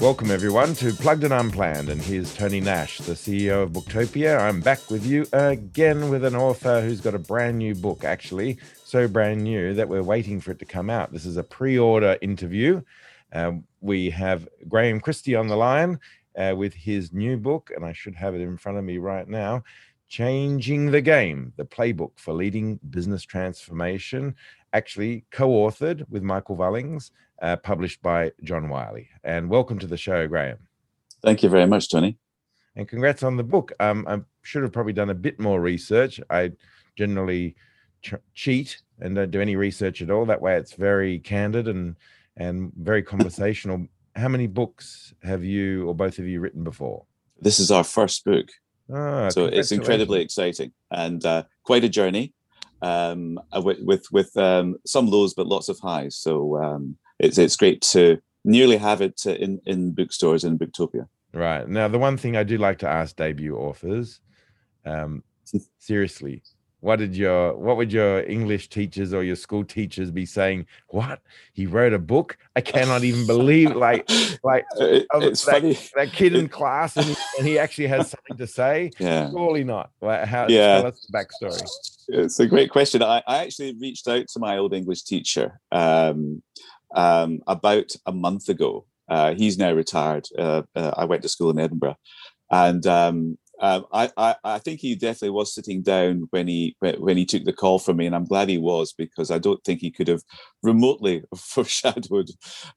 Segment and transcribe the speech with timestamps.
[0.00, 1.88] Welcome, everyone, to Plugged and Unplanned.
[1.88, 4.40] And here's Tony Nash, the CEO of Booktopia.
[4.40, 8.58] I'm back with you again with an author who's got a brand new book, actually,
[8.84, 11.12] so brand new that we're waiting for it to come out.
[11.12, 12.80] This is a pre order interview.
[13.32, 15.98] Um, we have Graham Christie on the line
[16.36, 19.26] uh, with his new book, and I should have it in front of me right
[19.26, 19.64] now
[20.08, 24.36] Changing the Game, the playbook for leading business transformation,
[24.72, 27.10] actually co authored with Michael Vullings
[27.42, 29.08] uh, published by John Wiley.
[29.24, 30.58] And welcome to the show, Graham.
[31.22, 32.18] Thank you very much, Tony.
[32.76, 33.72] And congrats on the book.
[33.80, 36.20] Um, I should have probably done a bit more research.
[36.30, 36.52] I
[36.96, 37.56] generally
[38.02, 40.26] ch- cheat and don't do any research at all.
[40.26, 41.96] That way, it's very candid and
[42.36, 43.86] and very conversational.
[44.14, 47.04] How many books have you or both of you written before?
[47.40, 48.48] This is our first book.
[48.90, 52.32] Oh, so it's incredibly exciting and uh, quite a journey
[52.80, 56.16] um, uh, with with, with um, some lows but lots of highs.
[56.16, 61.08] So um, it's it's great to nearly have it in in bookstores in Booktopia.
[61.34, 64.20] Right now, the one thing I do like to ask debut authors,
[64.86, 65.22] um,
[65.78, 66.42] seriously,
[66.80, 70.66] what did your what would your English teachers or your school teachers be saying?
[70.88, 71.20] What
[71.52, 72.38] he wrote a book?
[72.54, 74.08] I cannot even believe like
[74.44, 78.46] like it's that, funny that kid in class and, and he actually has something to
[78.46, 78.92] say.
[78.98, 79.90] Yeah, surely not.
[80.00, 80.46] Like how?
[80.48, 81.68] Yeah, tell us the backstory.
[82.10, 83.02] It's a great question.
[83.02, 85.60] I, I actually reached out to my old English teacher.
[85.72, 86.42] Um,
[86.94, 88.86] um, about a month ago.
[89.08, 90.26] Uh, he's now retired.
[90.38, 91.96] Uh, uh, I went to school in Edinburgh,
[92.50, 97.16] and um, um, I, I, I, think he definitely was sitting down when he when
[97.16, 99.80] he took the call from me, and I'm glad he was because I don't think
[99.80, 100.22] he could have
[100.62, 102.30] remotely foreshadowed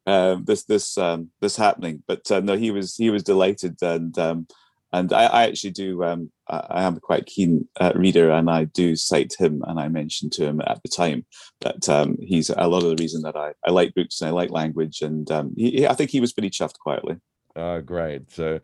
[0.07, 2.01] um, this this um, this happening.
[2.07, 4.47] But uh, no, he was he was delighted, and um,
[4.93, 6.03] and I, I actually do.
[6.03, 9.87] Um, I am a quite keen uh, reader, and I do cite him, and I
[9.87, 11.25] mentioned to him at the time
[11.61, 14.31] that um, he's a lot of the reason that I, I like books and I
[14.31, 17.15] like language, and um, he, I think he was pretty chuffed quietly.
[17.55, 18.31] Oh, great!
[18.31, 18.59] So,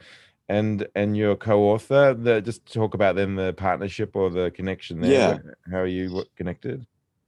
[0.49, 5.11] and and your co-author, the, just talk about them, the partnership or the connection there.
[5.11, 5.37] Yeah.
[5.71, 6.85] How are you connected?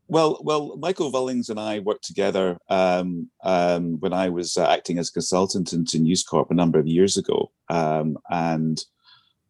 [0.09, 4.97] Well, well, Michael Vullings and I worked together um, um, when I was uh, acting
[4.97, 8.83] as a consultant into News Corp a number of years ago, um, and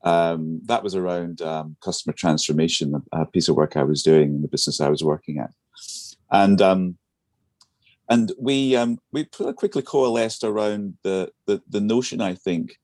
[0.03, 4.41] um, that was around um, customer transformation, a piece of work I was doing in
[4.41, 5.51] the business I was working at,
[6.31, 6.97] and um,
[8.09, 8.77] and we
[9.11, 12.79] we quickly coalesced around the the, the notion, I think,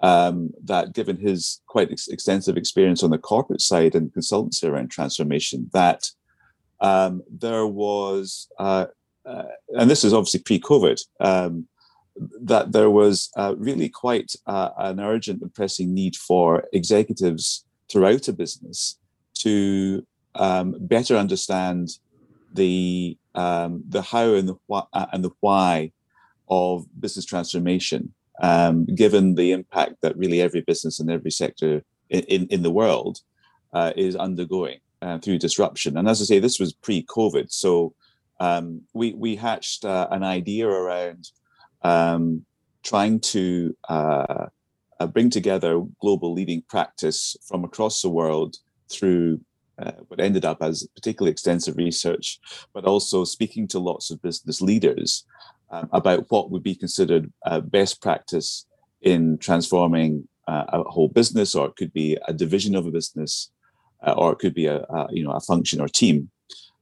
[0.00, 5.70] that given his quite ex- extensive experience on the corporate side and consultancy around transformation,
[5.72, 6.10] that
[6.80, 8.86] um, there was, uh,
[9.26, 11.68] uh, and this is obviously pre-COVID, um,
[12.40, 18.28] that there was uh, really quite uh, an urgent and pressing need for executives throughout
[18.28, 18.98] a business
[19.34, 21.88] to um, better understand
[22.52, 25.92] the um, the how and the why uh, and the why
[26.48, 32.22] of business transformation, um, given the impact that really every business and every sector in,
[32.24, 33.20] in, in the world
[33.72, 35.96] uh, is undergoing uh, through disruption.
[35.96, 37.94] And as I say, this was pre-COVID, so
[38.40, 41.30] um, we we hatched uh, an idea around
[41.82, 42.44] um,
[42.82, 44.46] trying to uh,
[44.98, 48.56] uh, bring together global leading practice from across the world
[48.90, 49.40] through
[49.78, 52.38] uh, what ended up as particularly extensive research,
[52.74, 55.24] but also speaking to lots of business leaders
[55.70, 57.32] um, about what would be considered
[57.70, 58.66] best practice
[59.00, 63.50] in transforming uh, a whole business, or it could be a division of a business,
[64.06, 66.30] uh, or it could be a, a, you know a function or team.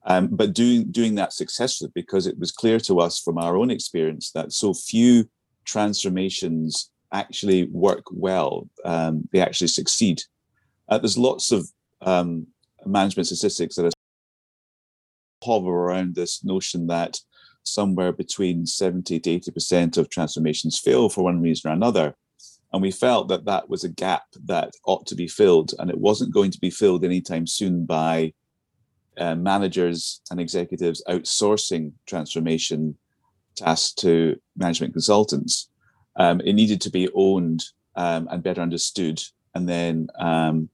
[0.05, 3.71] Um, but doing doing that successfully because it was clear to us from our own
[3.71, 5.29] experience that so few
[5.65, 8.69] transformations actually work well.
[8.85, 10.23] Um, they actually succeed.
[10.89, 11.69] Uh, there's lots of
[12.01, 12.47] um,
[12.87, 13.93] management statistics that
[15.45, 17.19] hover around this notion that
[17.63, 22.15] somewhere between 70 to 80 percent of transformations fail for one reason or another
[22.73, 25.99] and we felt that that was a gap that ought to be filled, and it
[25.99, 28.33] wasn't going to be filled anytime soon by
[29.19, 32.97] uh, managers and executives outsourcing transformation
[33.57, 35.69] tasks to management consultants.
[36.17, 37.65] Um, it needed to be owned
[37.97, 39.21] um, and better understood,
[39.55, 40.69] and then um,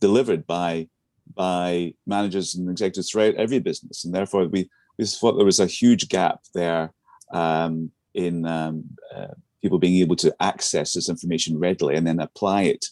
[0.00, 0.88] delivered by
[1.34, 4.04] by managers and executives throughout every business.
[4.04, 4.68] And therefore, we
[4.98, 6.92] we thought there was a huge gap there
[7.32, 8.84] um, in um,
[9.14, 12.84] uh, people being able to access this information readily and then apply it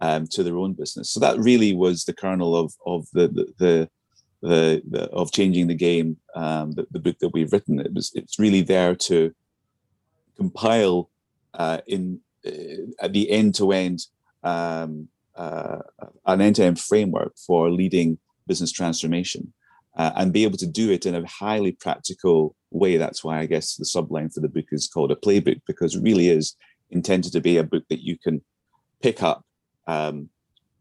[0.00, 1.10] um, to their own business.
[1.10, 3.90] So that really was the kernel of of the the, the,
[4.42, 6.16] the, the of changing the game.
[6.34, 9.34] Um, the, the, book that we've written it was it's really there to
[10.36, 11.10] compile
[11.54, 14.00] uh, in uh, at the end to end
[14.44, 15.08] an
[16.40, 19.52] end to end framework for leading business transformation
[19.98, 22.96] uh, and be able to do it in a highly practical way.
[22.96, 26.02] That's why I guess the subline for the book is called a playbook because it
[26.02, 26.56] really is
[26.90, 28.42] intended to be a book that you can
[29.02, 29.44] pick up,
[29.86, 30.30] um,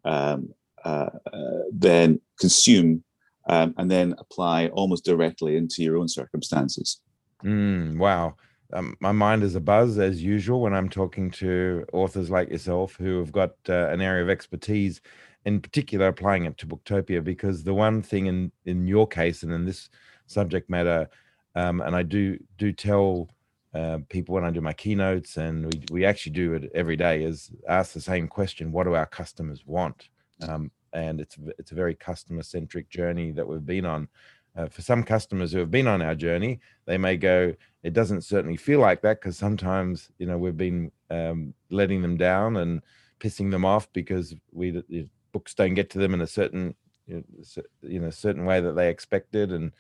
[0.05, 0.53] um,
[0.85, 3.03] uh, uh, then consume,
[3.47, 7.01] um, and then apply almost directly into your own circumstances.
[7.43, 8.35] Mm, wow.
[8.73, 12.95] Um, my mind is a buzz as usual when I'm talking to authors like yourself
[12.97, 14.99] who have got uh, an area of expertise,
[15.45, 17.23] in particular applying it to Booktopia.
[17.23, 19.89] Because the one thing in in your case and in this
[20.25, 21.09] subject matter,
[21.55, 23.29] um, and I do do tell
[23.73, 27.23] uh, people when I do my keynotes, and we we actually do it every day,
[27.23, 30.09] is ask the same question: What do our customers want?
[30.41, 34.07] Um, and it's it's a very customer centric journey that we've been on.
[34.55, 37.53] Uh, for some customers who have been on our journey, they may go,
[37.83, 42.17] it doesn't certainly feel like that because sometimes you know we've been um, letting them
[42.17, 42.81] down and
[43.19, 44.83] pissing them off because we
[45.31, 46.75] books don't get to them in a certain
[47.05, 49.71] you know certain way that they expected and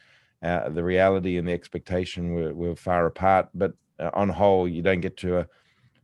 [0.43, 4.81] uh, the reality and the expectation were, were far apart but uh, on whole you
[4.81, 5.47] don't get to a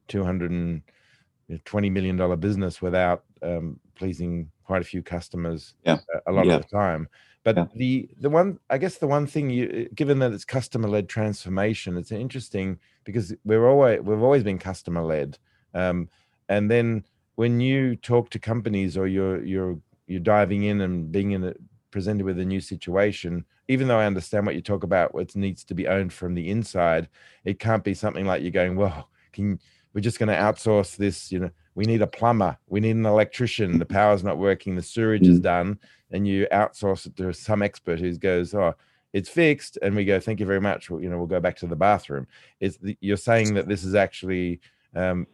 [0.08, 5.98] 220 million dollar business without um, pleasing quite a few customers yeah.
[6.26, 6.56] a, a lot yeah.
[6.56, 7.08] of the time
[7.44, 7.66] but yeah.
[7.76, 11.98] the the one I guess the one thing you given that it's customer led transformation,
[11.98, 15.38] it's interesting because we're always we've always been customer led.
[15.74, 16.10] Um,
[16.48, 17.04] and then
[17.36, 19.78] when you talk to companies or you're you're
[20.08, 21.54] you're diving in and being in a,
[21.92, 25.66] presented with a new situation, even though I understand what you talk about, what needs
[25.66, 27.10] to be owned from the inside,
[27.44, 29.60] it can't be something like you're going, well, can
[29.94, 33.06] we're just going to outsource this, you know, we need a plumber, we need an
[33.06, 35.30] electrician, the power's not working, the sewage mm.
[35.30, 35.80] is done,
[36.12, 38.74] and you outsource it to some expert who goes, oh,
[39.14, 40.90] it's fixed, and we go, thank you very much.
[40.90, 42.28] you know, we'll go back to the bathroom.
[42.60, 44.60] It's the, you're saying that this is actually
[44.96, 45.28] um,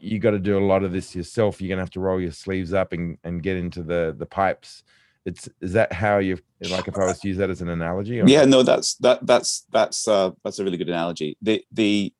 [0.00, 1.60] you got to do a lot of this yourself.
[1.60, 4.82] You're gonna have to roll your sleeves up and, and get into the the pipes.
[5.26, 8.20] It's is that how you like if I was to use that as an analogy?
[8.20, 8.26] Or?
[8.26, 11.36] Yeah, no, that's that that's that's uh, that's a really good analogy.
[11.42, 12.12] The the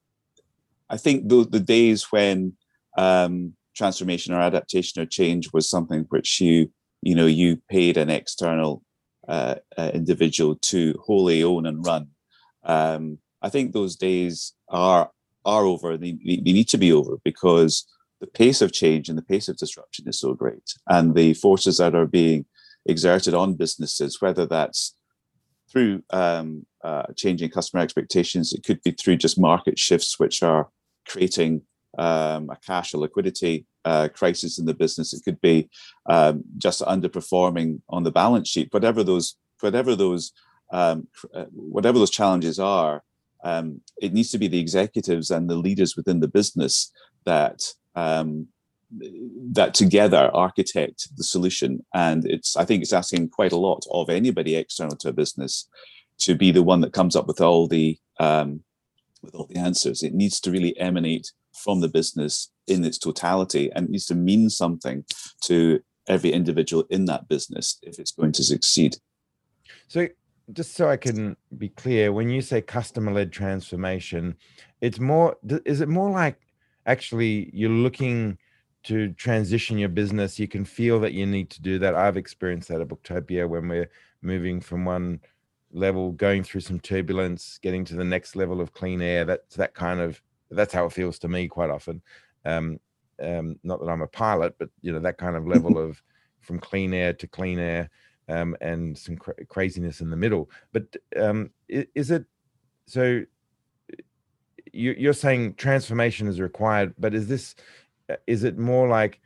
[0.90, 2.54] I think the the days when
[2.98, 6.70] um, transformation or adaptation or change was something which you
[7.02, 8.82] you know you paid an external
[9.28, 12.08] uh, uh, individual to wholly own and run.
[12.64, 15.10] Um, I think those days are
[15.44, 15.96] are over.
[15.96, 17.87] They, they need to be over because
[18.20, 21.78] the pace of change and the pace of disruption is so great, and the forces
[21.78, 22.44] that are being
[22.87, 24.96] exerted on businesses, whether that's
[25.70, 30.69] through um, uh, changing customer expectations, it could be through just market shifts which are
[31.10, 31.62] creating
[31.98, 35.12] um, a cash or liquidity uh, crisis in the business.
[35.12, 35.68] It could be
[36.06, 38.72] um, just underperforming on the balance sheet.
[38.72, 40.32] Whatever those, whatever those,
[40.72, 41.46] um, uh,
[41.76, 43.02] whatever those challenges are,
[43.42, 46.92] um, it needs to be the executives and the leaders within the business
[47.24, 47.60] that
[47.96, 48.48] um,
[49.52, 51.84] that together architect the solution.
[51.94, 55.68] And it's, I think, it's asking quite a lot of anybody external to a business
[56.18, 58.62] to be the one that comes up with all the um,
[59.22, 60.02] with all the answers.
[60.02, 64.14] It needs to really emanate from the business in its totality and it needs to
[64.14, 65.05] mean something
[65.44, 68.96] to every individual in that business if it's going to succeed.
[69.88, 70.08] So,
[70.52, 74.37] just so I can be clear, when you say customer led transformation,
[74.81, 76.40] it's more, is it more like
[76.87, 78.37] actually you're looking
[78.84, 80.40] to transition your business?
[80.40, 81.94] You can feel that you need to do that.
[81.94, 83.90] I've experienced that at Booktopia when we're
[84.23, 85.20] moving from one
[85.72, 89.25] level, going through some turbulence, getting to the next level of clean air.
[89.25, 92.02] That's that kind of that's how it feels to me quite often.
[92.44, 92.80] Um,
[93.23, 96.02] um, not that I'm a pilot, but you know that kind of level of
[96.40, 97.90] from clean air to clean air,
[98.28, 100.50] um, and some cra- craziness in the middle.
[100.73, 102.25] But um, is, is it
[102.87, 103.25] so?
[104.73, 107.56] You, are saying transformation is required, but is this
[108.09, 109.21] uh, is it more like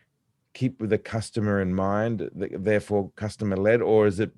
[0.54, 4.32] keep with the customer in mind, therefore customer led, or is it,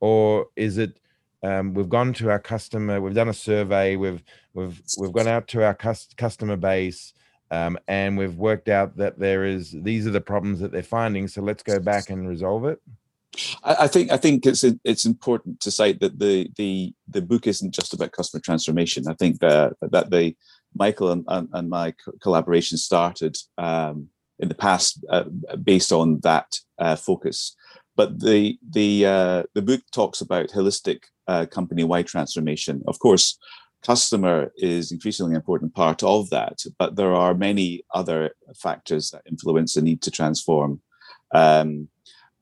[0.00, 0.99] or is it
[1.42, 4.22] um, we've gone to our customer, we've done a survey, we've
[4.54, 7.12] we've we've gone out to our cus- customer base,
[7.50, 11.28] um, and we've worked out that there is these are the problems that they're finding.
[11.28, 12.80] So let's go back and resolve it.
[13.62, 17.72] I, think I think it's it's important to cite that the the the book isn't
[17.72, 19.08] just about customer transformation.
[19.08, 20.36] I think that that the
[20.74, 25.24] Michael and, and, and my collaboration started um, in the past uh,
[25.62, 27.56] based on that uh, focus.
[28.00, 32.82] But the the uh, the book talks about holistic uh, company-wide transformation.
[32.88, 33.38] Of course,
[33.82, 39.74] customer is increasingly important part of that, but there are many other factors that influence
[39.74, 40.80] the need to transform.
[41.34, 41.88] Um,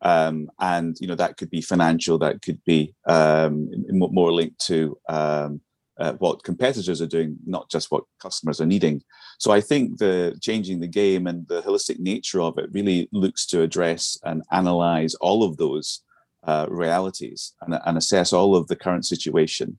[0.00, 4.96] um, and you know that could be financial, that could be um, more linked to
[5.08, 5.60] um,
[5.98, 9.02] uh, what competitors are doing, not just what customers are needing.
[9.38, 13.46] So I think the changing the game and the holistic nature of it really looks
[13.46, 16.02] to address and analyze all of those
[16.44, 19.76] uh, realities and, and, assess all of the current situation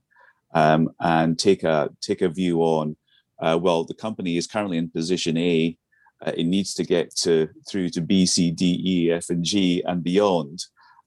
[0.54, 2.94] um, and take a take a view on
[3.40, 5.76] uh, well the company is currently in position A
[6.24, 9.82] uh, it needs to get to through to B, C, D, E, F, and G
[9.86, 10.62] and beyond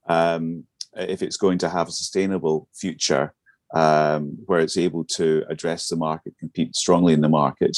[0.09, 0.65] um,
[0.97, 3.33] if it's going to have a sustainable future
[3.73, 7.77] um, where it's able to address the market, compete strongly in the market,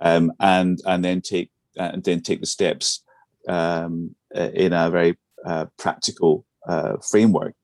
[0.00, 3.02] um, and and then take and then take the steps
[3.48, 7.54] um, in a very uh, practical uh, framework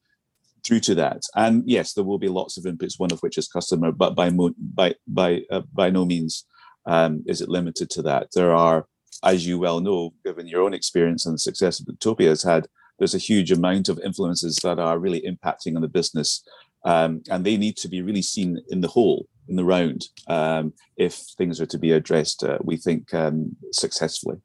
[0.67, 1.23] through to that.
[1.35, 4.31] And yes, there will be lots of inputs, one of which is customer, but by
[4.31, 6.45] mo- by by uh, by no means
[6.87, 8.29] um, is it limited to that.
[8.35, 8.87] There are,
[9.23, 12.67] as you well know, given your own experience and the success of Booktopia has had,
[12.99, 16.43] there's a huge amount of influences that are really impacting on the business,
[16.87, 20.73] um, and they need to be really seen in the whole, in the round, um,
[20.97, 22.43] if things are to be addressed.
[22.43, 24.39] Uh, we think um, successfully.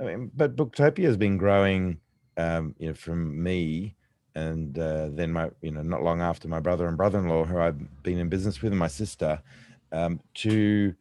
[0.00, 2.00] I mean, but Booktopia has been growing,
[2.36, 3.94] um, you know, from me
[4.34, 8.02] and uh, then my you know not long after my brother and brother-in-law who i've
[8.02, 9.40] been in business with and my sister
[9.92, 10.94] um, to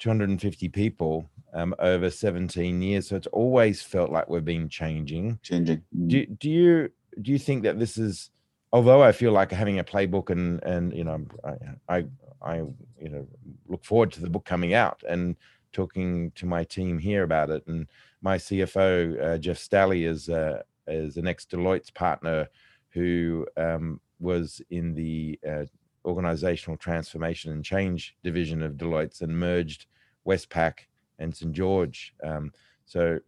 [0.00, 5.82] 250 people um, over 17 years so it's always felt like we've been changing changing
[5.96, 6.08] mm.
[6.08, 6.88] do, do you
[7.20, 8.30] do you think that this is
[8.72, 12.04] although i feel like having a playbook and and you know i i,
[12.42, 13.26] I you know
[13.68, 15.36] look forward to the book coming out and
[15.72, 17.86] talking to my team here about it and
[18.20, 22.48] my cfo uh, jeff stalley is uh, is an ex deloitte's partner
[22.90, 25.64] who um, was in the uh,
[26.04, 29.86] organizational transformation and change division of Deloitte's and merged
[30.26, 30.74] Westpac
[31.18, 32.14] and St George.
[32.24, 32.52] Um,
[32.86, 33.18] so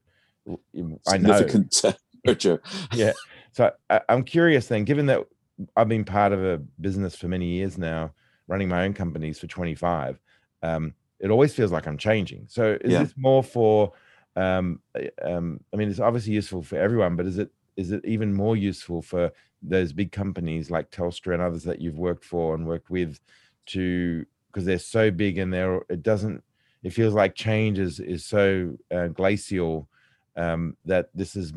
[0.46, 1.82] I know Significant
[2.26, 2.62] merger.
[2.92, 3.12] yeah.
[3.52, 5.24] So I, I'm curious then, given that
[5.76, 8.12] I've been part of a business for many years now,
[8.48, 10.18] running my own companies for 25.
[10.62, 12.46] Um, it always feels like I'm changing.
[12.48, 13.02] So is yeah.
[13.02, 13.92] this more for?
[14.36, 14.80] Um,
[15.22, 18.56] um, I mean, it's obviously useful for everyone, but is it is it even more
[18.56, 19.32] useful for
[19.62, 23.18] those big companies like Telstra and others that you've worked for and worked with
[23.66, 26.42] to because they're so big and they're it doesn't
[26.82, 29.88] it feels like change is is so uh, glacial
[30.36, 31.52] um, that this is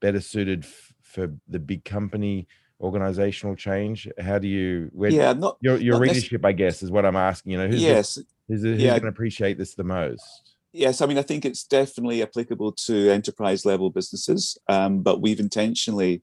[0.00, 2.46] better suited f- for the big company
[2.80, 6.90] organizational change how do you where yeah not your, your not readership i guess is
[6.90, 8.90] what i'm asking you know who's yes the, who's, who's yeah.
[8.90, 13.10] going to appreciate this the most yes i mean i think it's definitely applicable to
[13.10, 16.22] enterprise level businesses um, but we've intentionally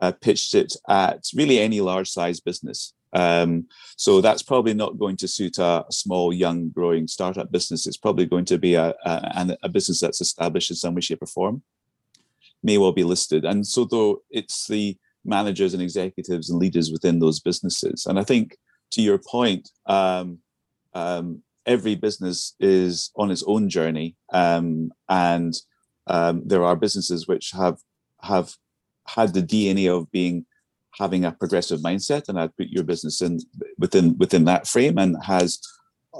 [0.00, 2.94] uh, pitched it at really any large size business.
[3.12, 3.66] Um,
[3.96, 7.86] so that's probably not going to suit a, small, young, growing startup business.
[7.86, 11.22] It's probably going to be a, a, a, business that's established in some way, shape,
[11.22, 11.62] or form,
[12.62, 13.44] may well be listed.
[13.44, 18.06] And so, though, it's the managers and executives and leaders within those businesses.
[18.06, 18.56] And I think,
[18.92, 20.38] to your point, um,
[20.94, 25.54] um, every business is on its own journey, um, and
[26.06, 27.78] um, there are businesses which have
[28.22, 28.54] have
[29.06, 30.46] had the DNA of being
[30.98, 33.38] having a progressive mindset, and I'd put your business in
[33.78, 35.60] within within that frame, and has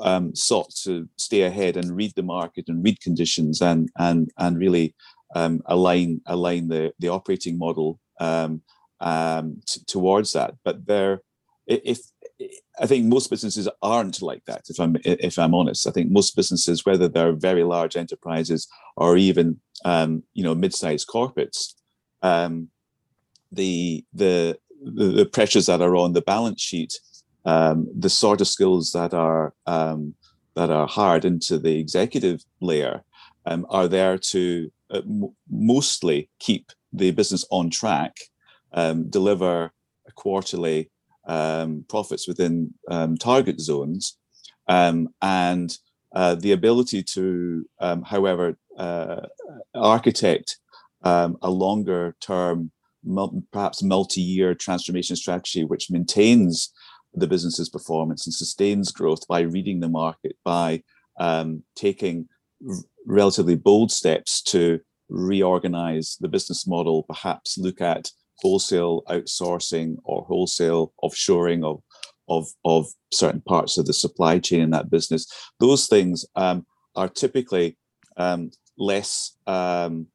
[0.02, 4.58] um, sought to stay ahead and read the market and read conditions and and and
[4.58, 4.94] really
[5.34, 7.98] um, align align the the operating model
[9.00, 10.54] um, t- towards that.
[10.64, 11.20] But there,
[11.66, 12.00] if
[12.80, 14.62] I think most businesses aren't like that.
[14.68, 18.66] If I'm if I'm honest, I think most businesses, whether they're very large enterprises
[18.96, 21.74] or even um, you know mid-sized corporates,
[22.22, 22.68] um,
[23.52, 26.98] the, the the pressures that are on the balance sheet,
[27.44, 30.14] um, the sort of skills that are um,
[30.54, 33.02] that are hard into the executive layer,
[33.46, 38.16] um, are there to uh, m- mostly keep the business on track,
[38.72, 39.72] um, deliver
[40.14, 40.90] quarterly
[41.26, 44.18] um, profits within um, target zones,
[44.68, 45.76] and
[46.14, 47.64] uh, the ability to,
[48.04, 49.26] however, uh,
[49.74, 50.58] architect
[51.02, 52.70] a longer term
[53.52, 56.72] perhaps multi-year transformation strategy which maintains
[57.14, 60.82] the business's performance and sustains growth by reading the market by
[61.18, 62.28] um, taking
[62.68, 68.10] r- relatively bold steps to reorganize the business model perhaps look at
[68.40, 71.82] wholesale outsourcing or wholesale offshoring of
[72.28, 75.26] of, of certain parts of the supply chain in that business.
[75.58, 77.76] Those things um, are typically
[78.16, 80.06] um, less um,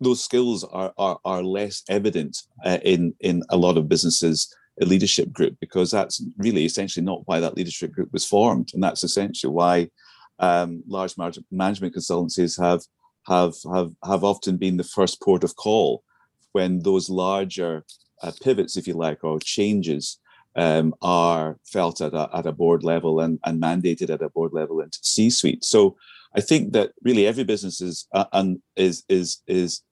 [0.00, 4.84] those skills are are, are less evident uh, in in a lot of businesses a
[4.84, 8.70] leadership group because that's really essentially not why that leadership group was formed.
[8.72, 9.90] And that's essentially why
[10.38, 11.14] um, large
[11.50, 12.82] management consultancies have
[13.26, 16.02] have have have often been the first port of call
[16.52, 17.84] when those larger
[18.22, 20.18] uh, pivots if you like or changes
[20.56, 24.52] um, are felt at a, at a board level and, and mandated at a board
[24.52, 25.96] level into c-suite so
[26.34, 29.82] I think that really every business is uh, and is is is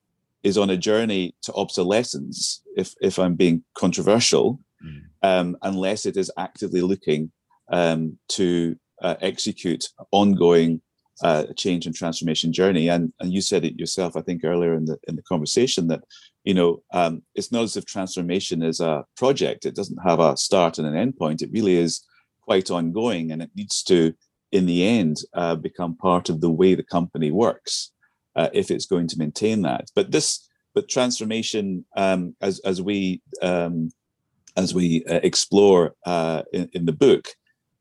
[0.43, 5.00] is on a journey to obsolescence, if if I'm being controversial, mm.
[5.23, 7.33] um, unless it is actively looking
[7.71, 10.81] um, to uh, execute ongoing
[11.22, 12.88] uh, change and transformation journey.
[12.88, 16.04] And and you said it yourself, I think earlier in the in the conversation that
[16.44, 19.66] you know um, it's not as if transformation is a project.
[19.66, 21.42] It doesn't have a start and an end point.
[21.42, 22.04] It really is
[22.42, 24.14] quite ongoing, and it needs to,
[24.52, 27.92] in the end, uh, become part of the way the company works
[28.37, 29.90] uh, if it's going to maintain that.
[29.94, 33.90] But this, but transformation, um, as as we um,
[34.56, 37.28] as we uh, explore uh, in, in, the book,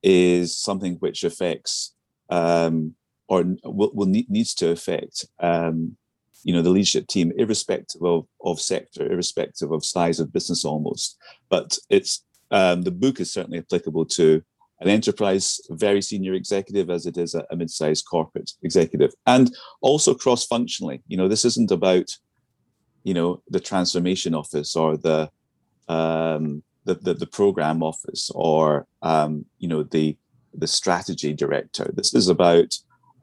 [0.03, 1.95] is something which affects
[2.29, 2.93] um,
[3.27, 5.95] or will, will need, needs to affect um,
[6.43, 11.17] you know the leadership team irrespective of, of sector irrespective of size of business almost
[11.49, 14.41] but it's um, the book is certainly applicable to
[14.79, 20.13] an enterprise very senior executive as it is a, a mid-sized corporate executive and also
[20.13, 22.09] cross-functionally you know this isn't about
[23.03, 25.29] you know the transformation office or the
[25.89, 30.17] um, the, the, the program office or um, you know the
[30.53, 31.91] the strategy director.
[31.93, 32.73] This is about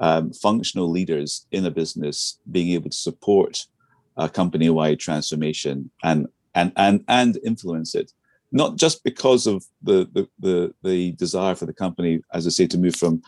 [0.00, 3.66] um, functional leaders in a business being able to support
[4.16, 8.12] a company-wide transformation and and and and influence it,
[8.52, 12.66] not just because of the the the, the desire for the company, as I say,
[12.68, 13.22] to move from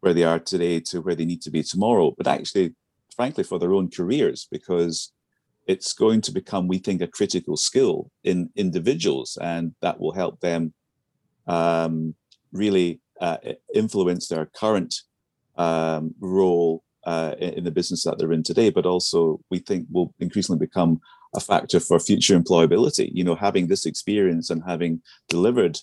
[0.00, 2.74] where they are today to where they need to be tomorrow, but actually,
[3.16, 5.12] frankly, for their own careers, because
[5.66, 10.40] it's going to become, we think, a critical skill in individuals, and that will help
[10.40, 10.72] them
[11.46, 12.14] um,
[12.52, 13.38] really uh,
[13.74, 15.02] influence their current
[15.58, 20.14] um, role uh, in, the business that they're in today, but also we think will
[20.20, 21.00] increasingly become
[21.34, 23.10] a factor for future employability.
[23.12, 25.78] You know, having this experience and having delivered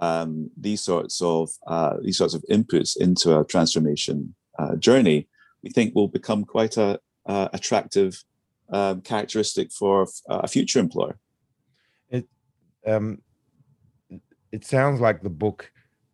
[0.00, 5.28] um, these sorts of uh, these sorts of inputs into a transformation uh, journey,
[5.62, 8.22] we think will become quite a attractive
[8.70, 11.18] um, characteristic for a future employer.
[12.10, 12.28] It
[12.86, 13.22] um,
[14.52, 15.70] it sounds like the book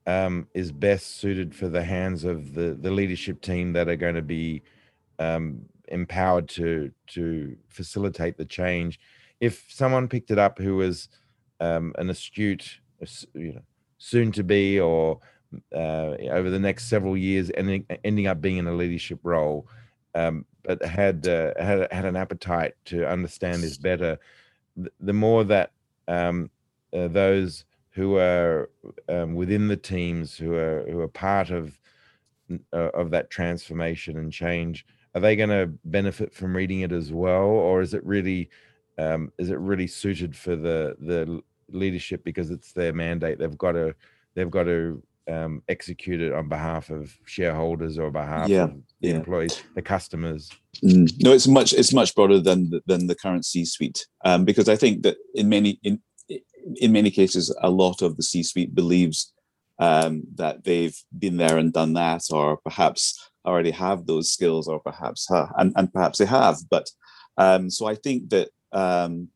[0.07, 4.15] um, is best suited for the hands of the the leadership team that are going
[4.15, 4.63] to be
[5.19, 8.99] um, empowered to to facilitate the change.
[9.41, 11.09] If someone picked it up who was
[11.61, 12.81] um, an astute,
[13.35, 13.63] you know,
[13.99, 15.21] soon to be, or
[15.75, 19.69] uh, over the next several years, ending ending up being in a leadership role,
[20.15, 24.19] um, but had uh, had had an appetite to understand this better,
[25.01, 25.73] the, more that
[26.09, 26.51] um,
[26.93, 28.71] uh, those who are
[29.09, 31.79] um, within the teams who are who are part of
[32.73, 37.13] uh, of that transformation and change are they going to benefit from reading it as
[37.13, 38.49] well or is it really
[38.99, 43.73] um, is it really suited for the the leadership because it's their mandate they've got
[43.73, 43.95] to
[44.35, 49.09] they've got to um, execute it on behalf of shareholders or behalf yeah, of the
[49.09, 49.15] yeah.
[49.15, 50.51] employees the customers
[50.83, 51.13] mm.
[51.23, 54.75] no it's much it's much broader than than the current c suite um, because i
[54.75, 56.01] think that in many in
[56.77, 59.33] in many cases, a lot of the C-suite believes
[59.79, 64.81] um, that they've been there and done that, or perhaps already have those skills, or
[64.81, 66.59] perhaps and, and perhaps they have.
[66.69, 66.91] But
[67.39, 69.29] um, so I think that um,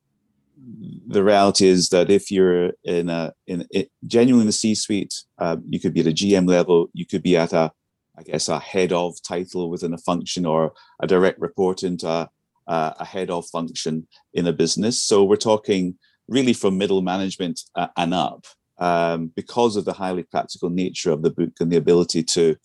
[1.06, 3.66] the reality is that if you're in a in
[4.06, 7.36] genuinely in the C-suite, uh, you could be at a GM level, you could be
[7.36, 7.72] at a
[8.16, 12.30] I guess a head of title within a function or a direct report into a,
[12.66, 15.02] a head of function in a business.
[15.02, 15.96] So we're talking
[16.28, 18.46] really from middle management uh, and up,
[18.78, 22.56] um, because of the highly practical nature of the book and the ability to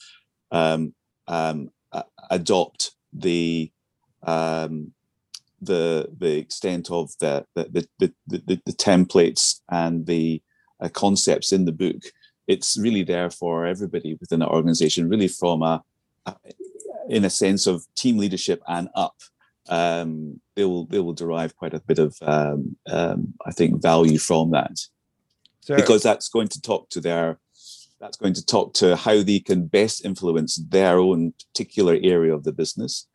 [0.52, 0.94] um,
[1.28, 1.70] um,
[2.30, 3.72] adopt the
[4.24, 4.94] um,
[5.62, 10.42] the the extent of the the the, the, the templates and the
[10.80, 12.02] uh, concepts in the book.
[12.48, 15.84] It's really there for everybody within the organization, really from a,
[16.26, 16.36] a
[17.10, 19.16] in a sense of team leadership and up
[19.68, 24.18] um, they will they will derive quite a bit of um, um, I think value
[24.18, 24.80] from that
[25.62, 27.40] so, because that's going to talk to their
[28.00, 32.44] that's going to talk to how they can best influence their own particular area of
[32.44, 33.08] the business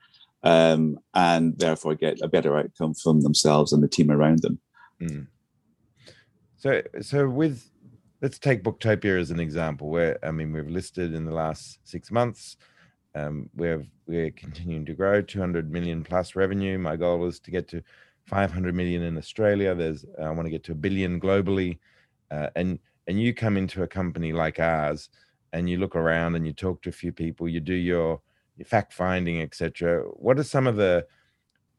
[0.42, 4.58] um, and therefore get a better outcome from themselves and the team around them.
[5.00, 5.26] Mm.
[6.58, 7.68] So so with
[8.22, 12.10] let's take Booktopia as an example where I mean we've listed in the last six
[12.10, 12.56] months
[13.14, 16.78] um, we're we're continuing to grow 200 million plus revenue.
[16.78, 17.82] My goal is to get to
[18.26, 19.74] 500 million in australia.
[19.74, 21.78] There's i want to get to a billion globally.
[22.30, 25.10] Uh, and and you come into a company like ours
[25.52, 28.20] and you look around and you talk to a few people you do your,
[28.56, 31.06] your fact finding etc what are some of the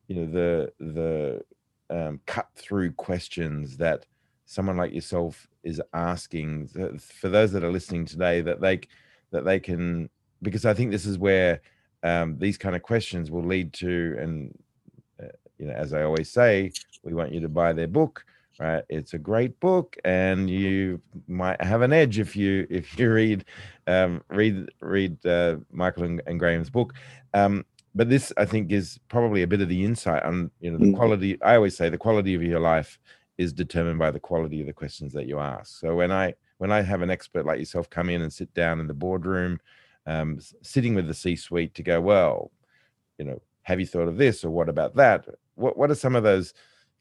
[0.07, 1.41] you know the the
[1.89, 4.05] um, cut through questions that
[4.45, 6.67] someone like yourself is asking
[6.99, 8.79] for those that are listening today that they
[9.31, 10.09] that they can
[10.45, 11.59] because I think this is where
[12.03, 14.57] um, these kind of questions will lead to, and
[15.21, 15.27] uh,
[15.57, 16.71] you know, as I always say,
[17.03, 18.23] we want you to buy their book.
[18.59, 18.83] right?
[18.87, 23.43] It's a great book, and you might have an edge if you if you read
[23.87, 26.93] um, read read uh, Michael and, and, Graham's book.
[27.33, 30.77] Um, but this, I think, is probably a bit of the insight on you know
[30.77, 30.95] the mm.
[30.95, 31.41] quality.
[31.41, 32.99] I always say the quality of your life
[33.37, 35.79] is determined by the quality of the questions that you ask.
[35.79, 38.79] So when I when I have an expert like yourself come in and sit down
[38.79, 39.59] in the boardroom,
[40.05, 42.51] um, sitting with the C-suite to go, well,
[43.17, 45.25] you know, have you thought of this or what about that?
[45.55, 46.53] What what are some of those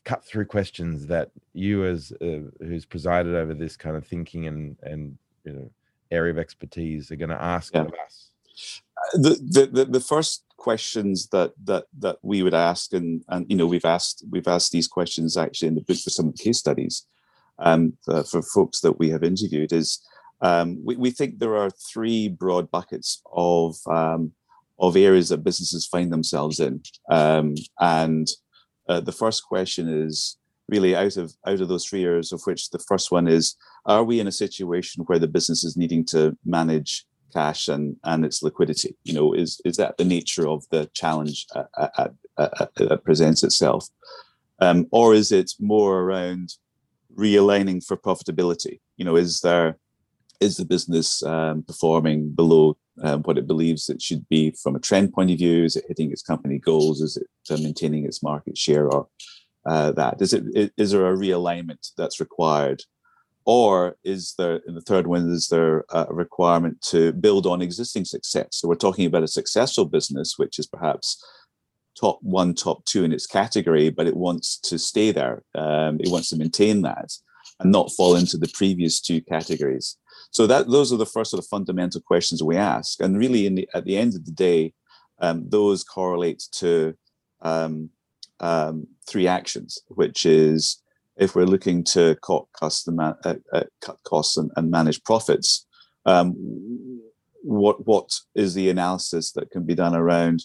[0.04, 4.76] cut through questions that you as uh, who's presided over this kind of thinking and
[4.82, 5.70] and you know
[6.10, 7.82] area of expertise are going to ask yeah.
[7.82, 8.30] of us?
[9.14, 13.56] Uh, the, the the first questions that that that we would ask and and you
[13.56, 16.42] know we've asked we've asked these questions actually in the book for some of the
[16.42, 17.04] case studies
[17.58, 20.00] um, for, for folks that we have interviewed is
[20.44, 24.32] um, we, we think there are three broad buckets of um,
[24.78, 26.82] of areas that businesses find themselves in.
[27.10, 28.28] Um, and
[28.88, 30.36] uh, the first question is
[30.68, 34.04] really out of out of those three areas of which the first one is are
[34.04, 38.42] we in a situation where the business is needing to manage cash and and its
[38.42, 38.94] liquidity?
[39.02, 41.46] You know is is that the nature of the challenge
[42.36, 43.88] that presents itself?
[44.60, 46.50] Um, or is it more around
[47.16, 48.80] realigning for profitability?
[48.98, 49.78] You know is there
[50.40, 54.80] is the business um, performing below um, what it believes it should be from a
[54.80, 55.64] trend point of view?
[55.64, 57.00] Is it hitting its company goals?
[57.00, 59.08] Is it uh, maintaining its market share or
[59.66, 60.20] uh, that?
[60.20, 62.82] Is it is there a realignment that's required?
[63.46, 68.06] Or is there, in the third one, is there a requirement to build on existing
[68.06, 68.48] success?
[68.52, 71.22] So we're talking about a successful business, which is perhaps
[71.98, 75.42] top one, top two in its category, but it wants to stay there.
[75.54, 77.12] Um, it wants to maintain that
[77.60, 79.98] and not fall into the previous two categories.
[80.34, 83.68] So that those are the first sort of fundamental questions we ask, and really, the,
[83.72, 84.74] at the end of the day,
[85.20, 86.96] um, those correlate to
[87.42, 87.90] um,
[88.40, 90.82] um, three actions, which is
[91.16, 95.66] if we're looking to cut costs and, uh, uh, cut costs and, and manage profits,
[96.04, 96.34] um,
[97.44, 100.44] what what is the analysis that can be done around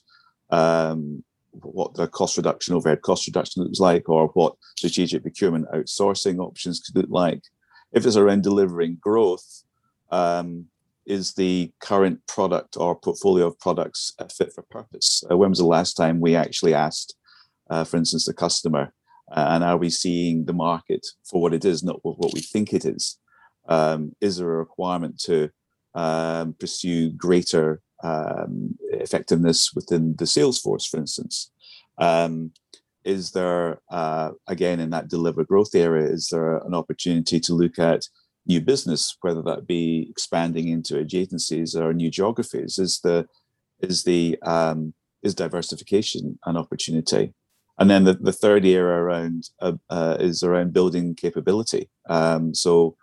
[0.52, 6.38] um, what the cost reduction, overhead cost reduction looks like, or what strategic procurement outsourcing
[6.38, 7.42] options could look like.
[7.92, 9.64] If it's around delivering growth,
[10.12, 10.66] um,
[11.06, 15.24] is the current product or portfolio of products fit for purpose?
[15.30, 17.16] Uh, when was the last time we actually asked,
[17.70, 18.94] uh, for instance, the customer,
[19.32, 22.74] uh, and are we seeing the market for what it is, not what we think
[22.74, 23.18] it is?
[23.68, 25.50] Um, is there a requirement to
[25.96, 31.52] um, pursue greater um, effectiveness within the sales force, for instance?
[31.98, 32.52] Um,
[33.04, 37.80] is there, uh, again, in that deliver growth area, is there an opportunity to look
[37.80, 38.04] at
[38.46, 42.80] new business, whether that be expanding into adjacencies or new geographies?
[42.80, 43.28] Is the
[43.80, 47.34] is the um, is diversification an opportunity?
[47.80, 51.90] And then the, the third area around uh, uh, is around building capability.
[52.10, 52.98] Um, so,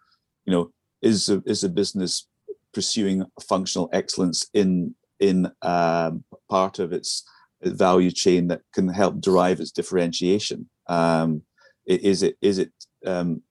[0.44, 0.70] you know,
[1.00, 2.28] is a, is a business
[2.74, 7.24] pursuing functional excellence in in um, part of its
[7.62, 10.68] value chain that can help derive its differentiation?
[10.88, 11.42] Um,
[11.86, 12.72] is it is it
[13.06, 13.42] um,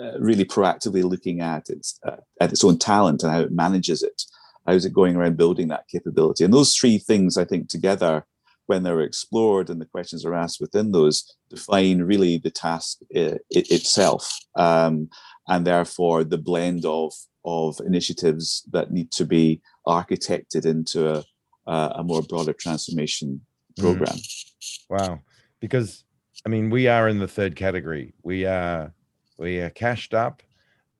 [0.00, 4.02] uh, really proactively looking at its uh, at its own talent and how it manages
[4.02, 4.22] it.
[4.66, 6.44] How's it going around building that capability?
[6.44, 8.26] And those three things, I think, together,
[8.66, 13.42] when they're explored and the questions are asked within those, define really the task it,
[13.50, 15.08] it itself, um,
[15.48, 17.12] and therefore the blend of
[17.44, 21.24] of initiatives that need to be architected into
[21.66, 23.40] a, a more broader transformation
[23.78, 24.16] program.
[24.16, 24.78] Mm.
[24.90, 25.20] Wow,
[25.60, 26.04] because
[26.44, 28.12] I mean, we are in the third category.
[28.22, 28.92] We are
[29.38, 30.42] we are cashed up,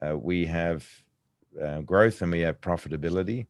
[0.01, 0.87] uh, we have
[1.63, 3.47] uh, growth, and we have profitability.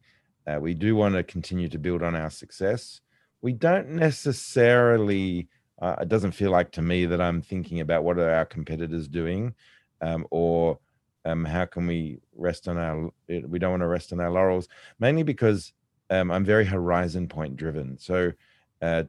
[0.47, 3.01] Uh, we do want to continue to build on our success.
[3.41, 5.47] We don't necessarily.
[5.81, 9.07] Uh, it doesn't feel like to me that I'm thinking about what are our competitors
[9.07, 9.53] doing,
[10.01, 10.79] um, or
[11.23, 13.11] um, how can we rest on our.
[13.27, 14.67] We don't want to rest on our laurels,
[14.99, 15.71] mainly because
[16.09, 17.97] um, I'm very horizon point driven.
[17.99, 18.31] So
[18.81, 19.03] uh,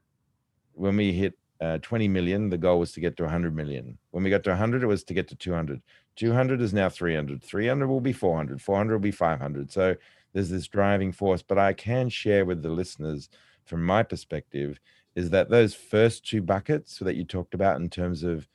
[0.72, 3.98] when we hit uh, 20 million, the goal was to get to 100 million.
[4.10, 5.82] When we got to 100, it was to get to 200.
[6.16, 7.42] 200 is now 300.
[7.42, 8.60] 300 will be 400.
[8.60, 9.70] 400 will be 500.
[9.70, 9.96] So
[10.32, 11.42] there's this driving force.
[11.42, 13.28] But I can share with the listeners,
[13.64, 14.80] from my perspective,
[15.14, 18.48] is that those first two buckets that you talked about in terms of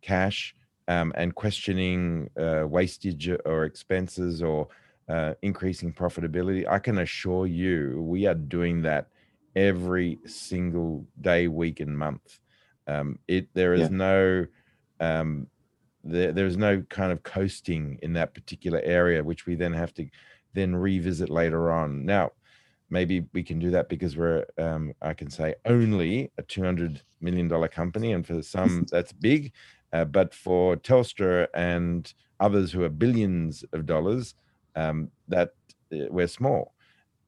[0.00, 0.54] cash
[0.86, 4.68] um, and questioning uh, wastage or expenses or
[5.08, 9.08] uh, increasing profitability, I can assure you we are doing that
[9.56, 12.40] every single day, week, and month.
[12.86, 13.96] Um, it there is yeah.
[13.96, 14.46] no
[15.00, 15.46] um,
[16.04, 20.06] there, there's no kind of coasting in that particular area, which we then have to
[20.52, 22.04] then revisit later on.
[22.04, 22.32] Now,
[22.90, 27.02] maybe we can do that because we're um, I can say only a two hundred
[27.20, 29.52] million dollar company, and for some that's big.
[29.92, 34.34] Uh, but for Telstra and others who are billions of dollars,
[34.74, 35.50] um, that
[35.92, 36.74] uh, we're small.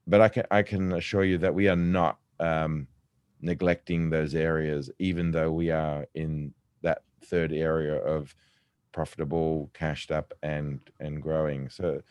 [0.07, 2.87] But I can I can assure you that we are not um,
[3.41, 8.35] neglecting those areas, even though we are in that third area of
[8.93, 11.69] profitable, cashed up, and and growing.
[11.69, 12.03] So.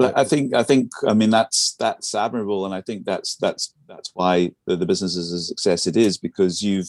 [0.00, 3.72] Uh, I think I think I mean that's that's admirable, and I think that's that's
[3.86, 6.88] that's why the, the business is a success it is because you've.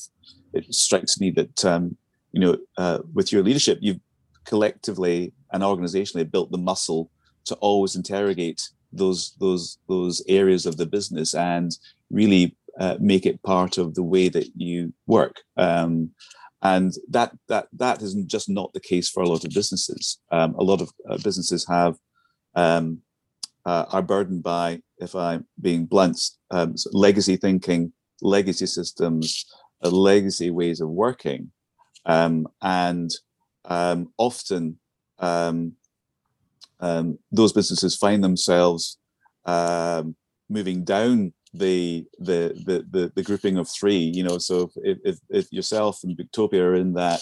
[0.54, 1.96] It strikes me that um,
[2.34, 4.02] you know, uh, with your leadership, you've
[4.46, 7.12] collectively and organizationally built the muscle
[7.46, 11.78] to always interrogate those those those areas of the business and
[12.10, 15.42] really uh, make it part of the way that you work.
[15.58, 16.12] Um,
[16.62, 20.20] and that that that is just not the case for a lot of businesses.
[20.32, 21.98] Um, a lot of uh, businesses have
[22.56, 23.00] um,
[23.66, 26.20] uh, are burdened by, if I'm being blunt,
[26.52, 29.46] um, legacy thinking, legacy systems,
[29.84, 31.52] uh, legacy ways of working,
[32.06, 33.10] um, and
[33.66, 34.80] um, often
[35.20, 35.74] um,
[37.32, 38.98] those businesses find themselves
[40.50, 43.98] moving down the, the, the the the grouping of three.
[43.98, 47.22] You know, so if if, if yourself and Booktopia are in that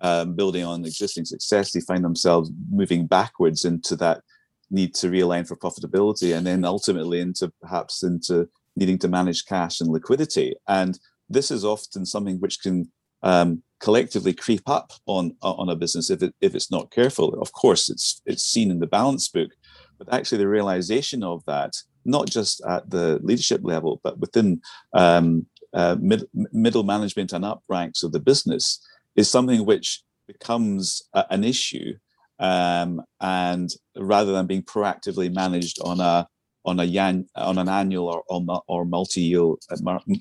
[0.00, 4.22] um, building on existing success, they find themselves moving backwards into that
[4.70, 9.80] need to realign for profitability, and then ultimately into perhaps into needing to manage cash
[9.80, 10.54] and liquidity.
[10.66, 12.90] And this is often something which can
[13.22, 17.34] um, collectively creep up on on a business if it, if it's not careful.
[17.40, 19.50] Of course, it's it's seen in the balance book,
[19.98, 21.72] but actually the realization of that,
[22.04, 24.60] not just at the leadership level, but within
[24.94, 28.84] um, uh, mid, middle management and up ranks of the business,
[29.16, 31.94] is something which becomes a, an issue.
[32.38, 36.26] Um, and rather than being proactively managed on a
[36.64, 39.54] on a yan, on an annual or or, or multi-year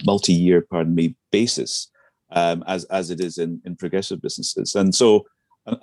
[0.06, 1.90] multi-year pardon me basis,
[2.32, 4.76] um, as as it is in in progressive businesses.
[4.76, 5.26] And so,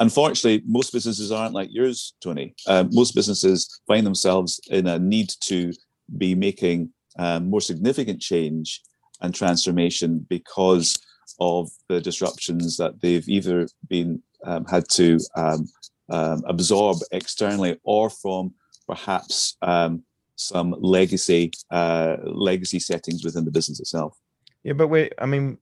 [0.00, 2.54] unfortunately, most businesses aren't like yours, Tony.
[2.66, 5.72] Uh, most businesses find themselves in a need to
[6.18, 8.82] be making um, more significant change
[9.20, 10.96] and transformation because
[11.40, 15.66] of the disruptions that they've either been um, had to um,
[16.08, 18.54] um, absorb externally or from
[18.86, 20.02] perhaps um,
[20.36, 24.18] some legacy uh, legacy settings within the business itself.
[24.62, 25.58] Yeah, but we I mean,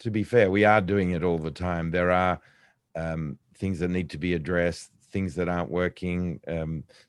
[0.00, 1.90] to be fair, we are doing it all the time.
[1.90, 2.40] There are
[2.96, 6.40] um, things that need to be addressed, things that aren't working.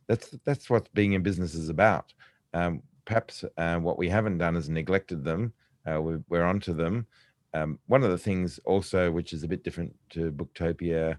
[0.07, 2.13] That's that's what being in business is about.
[2.53, 5.53] Um, perhaps uh, what we haven't done is neglected them.
[5.85, 7.05] Uh, we're, we're onto them.
[7.53, 11.17] Um, one of the things also, which is a bit different to Booktopia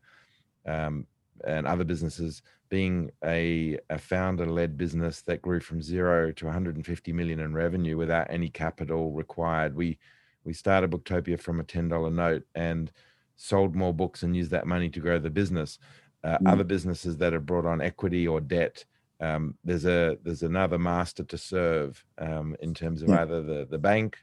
[0.67, 1.07] um,
[1.47, 7.41] and other businesses, being a, a founder-led business that grew from zero to 150 million
[7.41, 9.99] in revenue without any capital required, we
[10.45, 12.93] we started Booktopia from a $10 note and
[13.37, 15.79] sold more books and used that money to grow the business.
[16.23, 16.53] Uh, mm.
[16.53, 18.85] Other businesses that have brought on equity or debt,
[19.25, 23.23] um, there's a there's another master to serve um, in terms of yeah.
[23.23, 24.19] either the the bank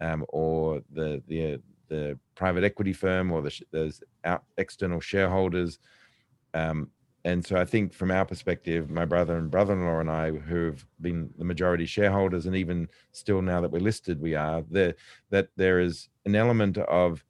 [0.00, 4.02] um, or the the the private equity firm or the there's
[4.56, 5.78] external shareholders.
[6.54, 6.90] Um,
[7.24, 11.28] and so I think from our perspective, my brother and brother-in-law and I, who've been
[11.36, 14.94] the majority shareholders, and even still now that we're listed, we are there.
[15.30, 17.24] That there is an element of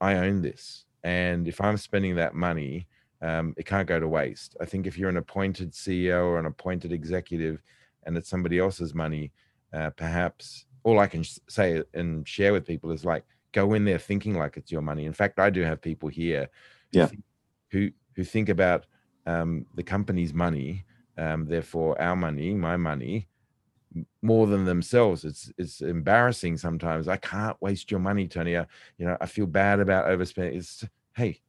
[0.00, 2.86] I own this, and if I'm spending that money,
[3.20, 4.56] um, it can't go to waste.
[4.60, 7.62] I think if you're an appointed CEO or an appointed executive,
[8.04, 9.32] and it's somebody else's money,
[9.72, 13.98] uh, perhaps all I can say and share with people is like go in there
[13.98, 15.04] thinking like it's your money.
[15.04, 16.48] In fact, I do have people here,
[16.92, 17.08] yeah,
[17.70, 18.86] who who think about
[19.26, 20.84] um, the company's money,
[21.16, 23.28] um, therefore our money, my money,
[24.22, 25.24] more than themselves.
[25.24, 27.08] It's it's embarrassing sometimes.
[27.08, 28.56] I can't waste your money, Tony.
[28.56, 30.56] I, you know, I feel bad about overspending.
[30.56, 31.40] It's hey,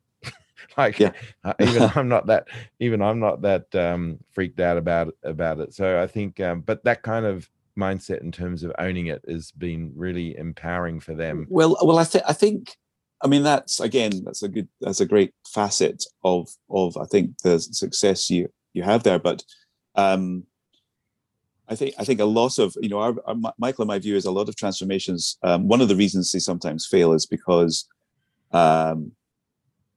[0.78, 1.12] like yeah.
[1.43, 2.48] uh, even I'm not that
[2.80, 5.74] even I'm not that um, freaked out about about it.
[5.74, 9.52] So I think, um, but that kind of mindset in terms of owning it has
[9.52, 11.48] been really empowering for them.
[11.50, 12.76] Well, well, I think I think
[13.22, 17.38] I mean, that's again, that's a good, that's a great facet of of I think
[17.39, 19.19] the success you you have there.
[19.19, 19.43] But
[19.95, 20.43] um,
[21.67, 24.15] I think I think a lot of you know, our, our, Michael, in my view,
[24.15, 25.38] is a lot of transformations.
[25.43, 27.88] Um, one of the reasons they sometimes fail is because
[28.52, 29.12] um,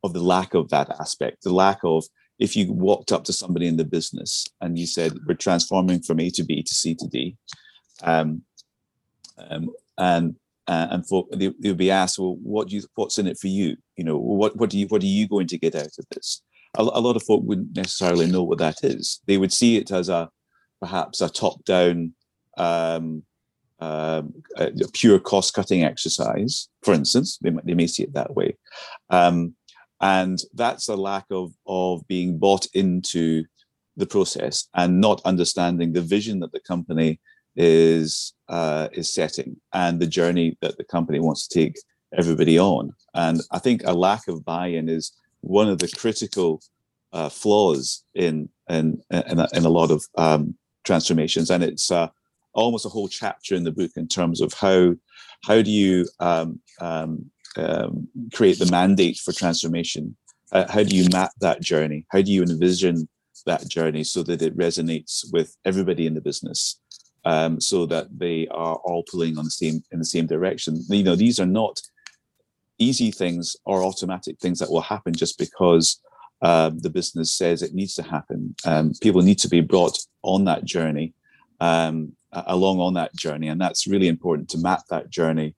[0.02, 2.04] of the lack of that aspect, the lack of
[2.38, 6.20] if you walked up to somebody in the business and you said, "We're transforming from
[6.20, 7.36] A to B to C to D,"
[8.02, 8.42] um,
[9.38, 10.36] um, and
[10.68, 13.48] uh, and for they, will be asked, well, what do you, what's in it for
[13.48, 13.76] you?
[13.96, 16.42] You know, what what do you what are you going to get out of this?
[16.76, 19.20] A, a lot of folk wouldn't necessarily know what that is.
[19.26, 20.30] They would see it as a
[20.80, 22.12] perhaps a top down,
[22.56, 23.22] um,
[23.80, 26.68] um, a, pure cost cutting exercise.
[26.82, 28.56] For instance, they, they may see it that way.
[29.10, 29.54] Um,
[30.02, 33.44] and that's a lack of of being bought into
[33.96, 37.20] the process and not understanding the vision that the company
[37.56, 41.76] is uh, is setting and the journey that the company wants to take
[42.16, 42.92] everybody on.
[43.14, 46.62] And I think a lack of buy-in is one of the critical
[47.12, 52.08] uh, flaws in in in a, in a lot of um, transformations, and it's uh,
[52.54, 54.94] almost a whole chapter in the book in terms of how
[55.44, 60.16] how do you um, um, um create the mandate for transformation?
[60.52, 62.04] Uh, how do you map that journey?
[62.10, 63.08] How do you envision
[63.46, 66.78] that journey so that it resonates with everybody in the business?
[67.24, 70.82] Um, so that they are all pulling on the same in the same direction.
[70.88, 71.80] You know, these are not
[72.78, 76.00] easy things or automatic things that will happen just because
[76.42, 78.54] uh, the business says it needs to happen.
[78.64, 81.14] Um, people need to be brought on that journey,
[81.60, 85.54] um, along on that journey, and that's really important to map that journey,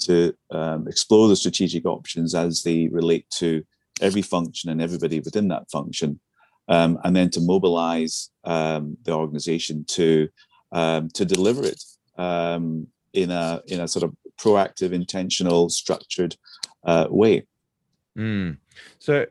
[0.00, 3.64] to um, explore the strategic options as they relate to
[4.00, 6.20] every function and everybody within that function,
[6.68, 10.28] um, and then to mobilize um, the organization to
[10.72, 11.82] um, to deliver it
[13.16, 16.36] in a in a sort of proactive, intentional, structured
[16.84, 17.46] uh, way.
[18.16, 18.58] Mm.
[18.98, 19.26] So,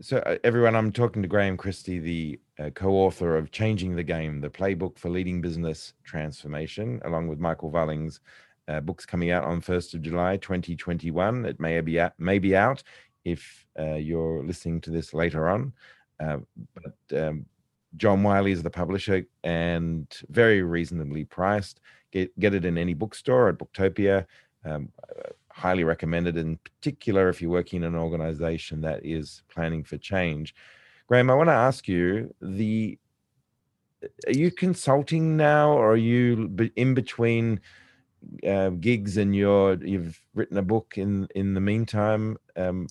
[0.00, 4.40] so uh, everyone, I'm talking to Graham Christie, the uh, co-author of "Changing the Game:
[4.40, 8.20] The Playbook for Leading Business Transformation," along with Michael Vullings.
[8.68, 11.44] Uh, books coming out on 1st of July 2021.
[11.44, 12.82] It may be out, may be out
[13.24, 15.72] if uh, you're listening to this later on.
[16.20, 16.38] Uh,
[16.74, 17.46] but um,
[17.96, 21.80] John Wiley is the publisher and very reasonably priced.
[22.12, 24.26] Get get it in any bookstore at Booktopia.
[24.64, 24.90] Um,
[25.50, 30.54] highly recommended, in particular if you're working in an organization that is planning for change.
[31.08, 32.98] Graham, I want to ask you: the
[34.26, 37.60] are you consulting now, or are you in between
[38.46, 42.36] uh, gigs and you're you've written a book in in the meantime?
[42.56, 42.88] Um,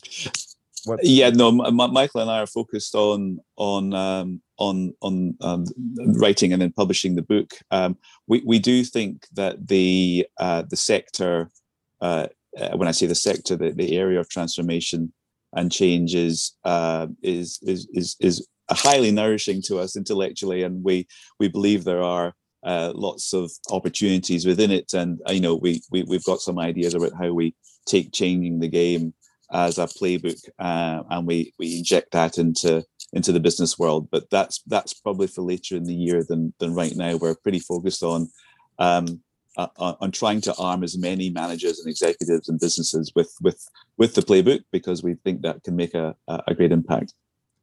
[1.03, 5.65] yeah, no, M- Michael and I are focused on on um, on on um,
[6.19, 7.53] writing and then publishing the book.
[7.71, 11.49] Um, we we do think that the uh, the sector,
[12.01, 15.13] uh, uh, when I say the sector, the, the area of transformation
[15.53, 21.07] and change is uh, is is is is highly nourishing to us intellectually, and we
[21.39, 22.33] we believe there are.
[22.63, 26.59] Uh, lots of opportunities within it, and uh, you know we, we we've got some
[26.59, 27.55] ideas about how we
[27.87, 29.13] take changing the game
[29.51, 34.07] as a playbook, uh, and we we inject that into into the business world.
[34.11, 37.17] But that's that's probably for later in the year than than right now.
[37.17, 38.29] We're pretty focused on
[38.79, 39.21] um,
[39.57, 44.15] uh, on trying to arm as many managers and executives and businesses with with with
[44.15, 47.13] the playbook because we think that can make a a great impact.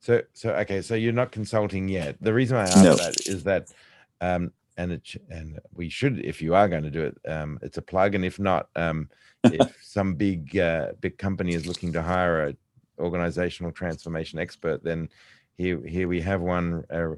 [0.00, 2.16] So so okay, so you're not consulting yet.
[2.20, 2.94] The reason I ask no.
[2.94, 3.72] that is that.
[4.20, 7.76] Um, and it and we should if you are going to do it um, it's
[7.76, 9.08] a plug and if not um,
[9.44, 12.56] if some big uh, big company is looking to hire a
[12.98, 15.08] organizational transformation expert then
[15.56, 17.08] here here we have one uh,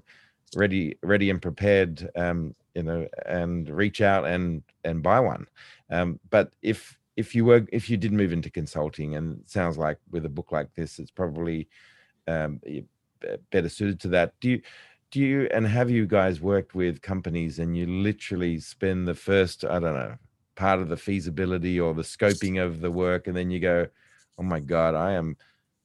[0.56, 5.46] ready ready and prepared um, you know and reach out and and buy one.
[5.90, 9.98] Um, but if if you were if you did move into consulting and sounds like
[10.10, 11.68] with a book like this it's probably
[12.26, 12.60] um,
[13.50, 14.34] better suited to that.
[14.40, 14.62] Do you
[15.10, 19.64] do you and have you guys worked with companies and you literally spend the first
[19.64, 20.16] i don't know
[20.56, 23.86] part of the feasibility or the scoping of the work and then you go
[24.38, 25.36] oh my god i am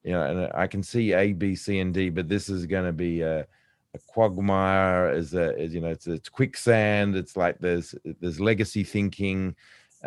[0.04, 2.84] you know and i can see a b c and d but this is going
[2.84, 7.58] to be a, a quagmire is a is, you know it's, it's quicksand it's like
[7.58, 9.54] there's there's legacy thinking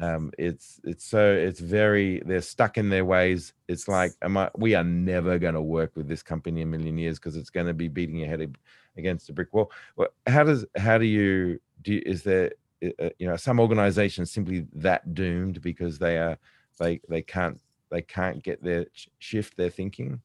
[0.02, 3.54] um, it's it's so it's very they're stuck in their ways.
[3.68, 6.98] It's like am I, we are never going to work with this company a million
[6.98, 8.56] years because it's going to be beating your head
[8.96, 9.72] against a brick wall.
[9.98, 14.32] Well how does how do you do you, is there uh, you know some organizations
[14.32, 16.38] simply that doomed because they are
[16.80, 17.60] they they can't
[17.92, 18.86] they can't get their
[19.20, 20.22] shift their thinking?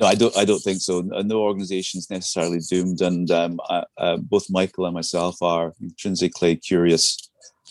[0.00, 1.02] No i don't i don't think so.
[1.02, 7.28] No organization is necessarily doomed and um, uh, both michael and myself are intrinsically curious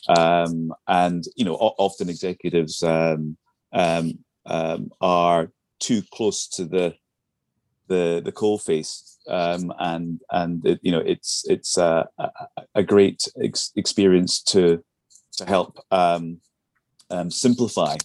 [0.08, 3.38] um, and you know often executives um,
[3.72, 6.96] um, um, are too close to the
[7.88, 9.10] the the coal face.
[9.28, 12.08] Um, and and it, you know it's it's a,
[12.76, 14.84] a great ex- experience to
[15.38, 15.80] to help
[17.30, 17.96] simplify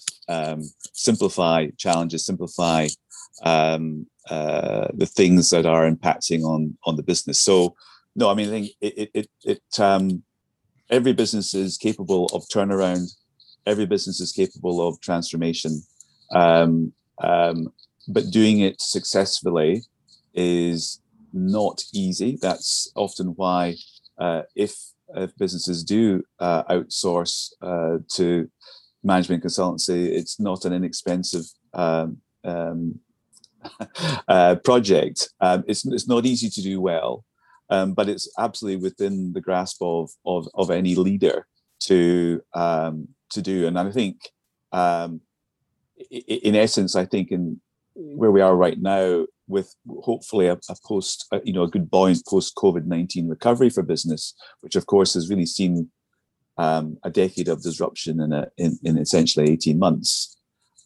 [0.93, 2.87] simplify challenges simplify
[3.43, 7.41] um, uh, the things that are impacting on on the business.
[7.41, 7.75] So
[8.19, 10.23] no i mean i think it it, it um,
[10.91, 13.11] every business is capable of turnaround
[13.67, 15.83] every business is capable of transformation
[16.35, 16.93] um,
[18.09, 19.83] but doing it successfully
[20.35, 21.01] is
[21.33, 22.39] not easy.
[22.41, 23.77] That's often why
[24.19, 24.75] uh, if,
[25.15, 28.51] if businesses do uh, outsource uh, to
[29.03, 32.99] management consultancy, it's not an inexpensive um, um,
[34.29, 35.29] uh, project.
[35.41, 37.25] Um, it's it's not easy to do well,
[37.71, 41.47] um, but it's absolutely within the grasp of of, of any leader
[41.81, 43.67] to um, to do.
[43.67, 44.17] And I think,
[44.73, 45.21] um,
[46.11, 47.61] in essence, I think in
[47.95, 51.91] where we are right now, with hopefully a, a post, a, you know, a good
[51.91, 55.91] buoyant post COVID nineteen recovery for business, which of course has really seen
[56.57, 60.37] um, a decade of disruption in, a, in, in essentially eighteen months.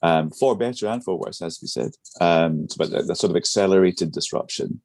[0.05, 4.11] Um, for better and for worse, as we said, um, but the, sort of accelerated
[4.11, 4.81] disruption.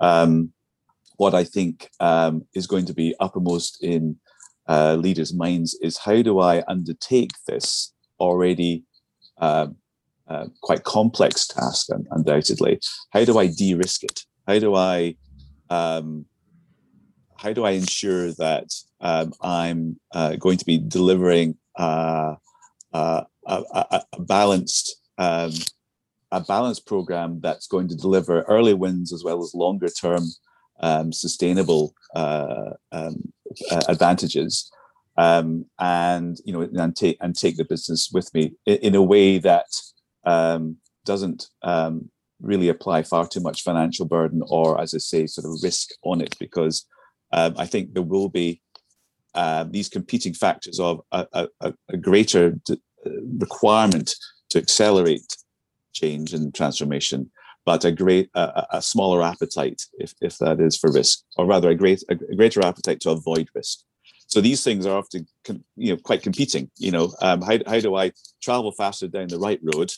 [0.00, 0.52] Um,
[1.16, 4.16] what I think um, is going to be uppermost in
[4.68, 8.84] uh, leaders' minds is how do I undertake this already
[9.38, 9.68] uh,
[10.28, 12.80] uh, quite complex task, undoubtedly.
[13.10, 14.22] How do I de-risk it?
[14.46, 15.16] How do I
[15.70, 16.26] um,
[17.36, 18.68] how do I ensure that
[19.00, 22.36] um, I'm uh, going to be delivering uh,
[22.92, 25.52] uh, a, a, a, balanced um,
[26.32, 30.24] a balanced program that's going to deliver early wins as well as longer term
[30.80, 33.32] um, sustainable uh, um,
[33.88, 34.70] advantages.
[35.18, 39.02] Um, and you know and take and take the business with me in, in a
[39.02, 39.68] way that
[40.26, 42.10] um, doesn't um,
[42.42, 46.20] really apply far too much financial burden or, as I say, sort of risk on
[46.20, 46.84] it, because
[47.32, 48.60] I think there will be
[49.36, 54.14] uh, these competing factors of a, a, a greater d- uh, requirement
[54.48, 55.36] to accelerate
[55.92, 57.30] change and transformation,
[57.66, 61.68] but a great a, a, smaller appetite, if, if that is for risk, or rather
[61.68, 63.80] a great a greater appetite to avoid risk.
[64.28, 65.26] So these things are often
[65.76, 66.70] you know quite competing.
[66.78, 68.12] You know, um, how how do I
[68.42, 69.92] travel faster down the right road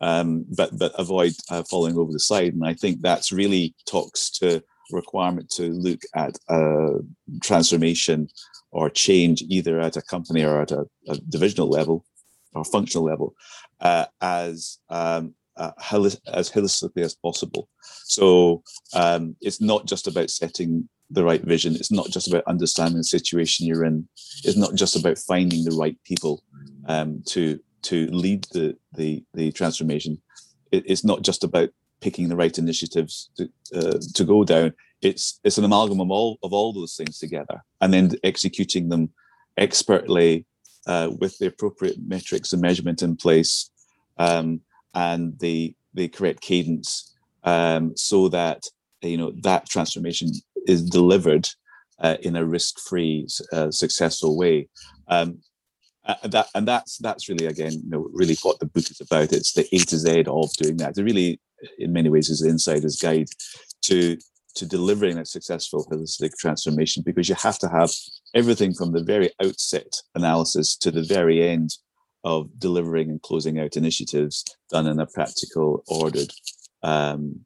[0.00, 2.54] um, but but avoid uh, falling over the side.
[2.54, 4.62] And I think that's really talks to
[4.92, 7.00] requirement to look at a
[7.42, 8.28] transformation
[8.70, 12.04] or change either at a company or at a, a divisional level
[12.54, 13.34] or functional level
[13.80, 15.72] uh, as um, uh,
[16.32, 17.68] as holistically as possible.
[18.04, 18.62] So
[18.94, 21.74] um, it's not just about setting the right vision.
[21.74, 24.08] It's not just about understanding the situation you're in.
[24.44, 26.42] It's not just about finding the right people
[26.86, 30.20] um, to to lead the the, the transformation.
[30.70, 34.74] It, it's not just about picking the right initiatives to uh, to go down.
[35.00, 39.10] It's it's an amalgam of all of all those things together, and then executing them
[39.56, 40.46] expertly
[40.86, 43.70] uh, with the appropriate metrics and measurement in place,
[44.18, 44.60] um,
[44.94, 47.14] and the the correct cadence,
[47.44, 48.64] um, so that
[49.02, 50.30] you know that transformation
[50.66, 51.48] is delivered
[52.00, 54.68] uh, in a risk-free, uh, successful way.
[55.08, 55.40] Um,
[56.04, 59.30] uh, that and that's that's really again you know really what the book is about
[59.30, 61.38] it's the a to z of doing that it really
[61.78, 63.28] in many ways is the insider's guide
[63.82, 64.16] to
[64.54, 67.90] to delivering a successful holistic transformation because you have to have
[68.34, 71.76] everything from the very outset analysis to the very end
[72.24, 76.32] of delivering and closing out initiatives done in a practical ordered
[76.82, 77.40] um,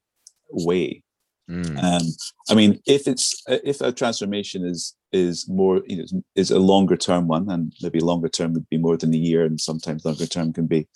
[0.51, 1.03] way
[1.51, 1.83] Mm.
[1.83, 2.07] Um,
[2.49, 6.97] I mean, if it's if a transformation is is more you know is a longer
[6.97, 10.27] term one, and maybe longer term would be more than a year, and sometimes longer
[10.27, 10.89] term can be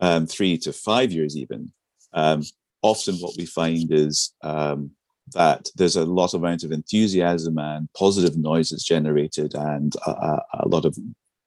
[0.00, 1.72] um, three to five years even.
[2.12, 2.42] Um,
[2.82, 4.90] often, what we find is um,
[5.34, 10.40] that there's a lot of amount of enthusiasm and positive noise that's generated, and a,
[10.60, 10.96] a lot of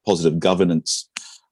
[0.05, 1.09] positive governance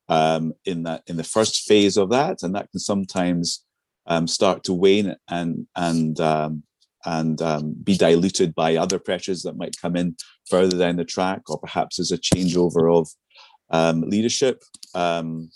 [0.09, 3.63] um, in that in the first phase of that, and that can sometimes
[4.07, 6.63] um, start to wane and and um,
[7.05, 10.15] and um, be diluted by other pressures that might come in
[10.49, 13.09] further down the track, or perhaps as a changeover of
[13.69, 15.49] um, leadership um,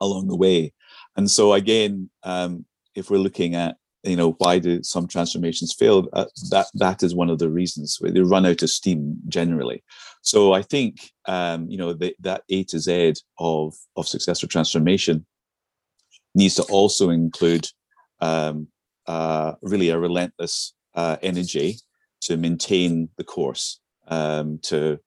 [0.00, 0.72] along the way.
[1.16, 6.08] And so, again, um, if we're looking at you know why do some transformations fail,
[6.12, 9.82] uh, that that is one of the reasons they run out of steam generally.
[10.22, 15.26] So I think um, you know the, that A to Z of of successful transformation
[16.34, 17.68] needs to also include
[18.20, 18.68] um,
[19.06, 21.76] uh, really a relentless uh, energy
[22.22, 24.98] to maintain the course, um, to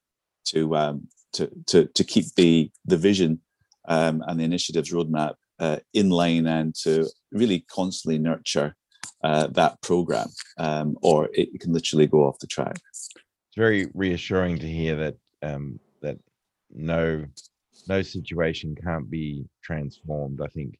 [0.45, 3.41] to, um, to to to keep the the vision
[3.87, 8.75] um, and the initiatives roadmap uh, in line, and to really constantly nurture
[9.23, 10.27] uh, that program,
[10.57, 12.79] um, or it can literally go off the track.
[12.89, 13.09] It's
[13.57, 16.17] very reassuring to hear that um, that
[16.71, 17.25] no
[17.87, 20.41] no situation can't be transformed.
[20.41, 20.79] I think,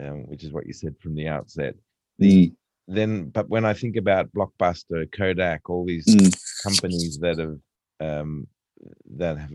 [0.00, 1.74] um, which is what you said from the outset.
[2.18, 2.52] The
[2.86, 6.62] then but when i think about blockbuster kodak all these mm.
[6.62, 7.58] companies that have
[8.00, 8.46] um
[9.16, 9.52] that have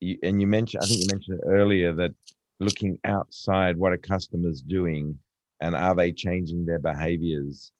[0.00, 2.12] you, and you mentioned i think you mentioned earlier that
[2.60, 5.18] looking outside what a customer's doing
[5.62, 7.72] and are they changing their behaviors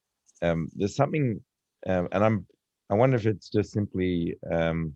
[0.43, 1.41] um there's something
[1.87, 2.47] um, and i'm
[2.91, 4.95] i wonder if it's just simply um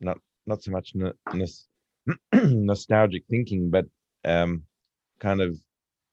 [0.00, 0.94] not not so much
[2.34, 3.86] nostalgic thinking but
[4.24, 4.62] um
[5.18, 5.56] kind of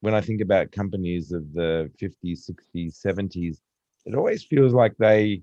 [0.03, 3.59] when I think about companies of the 50s, 60s, 70s,
[4.05, 5.41] it always feels like they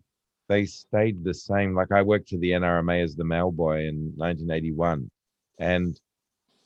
[0.51, 1.75] they stayed the same.
[1.75, 5.11] Like I worked for the NRMA as the mailboy in 1981,
[5.59, 5.99] and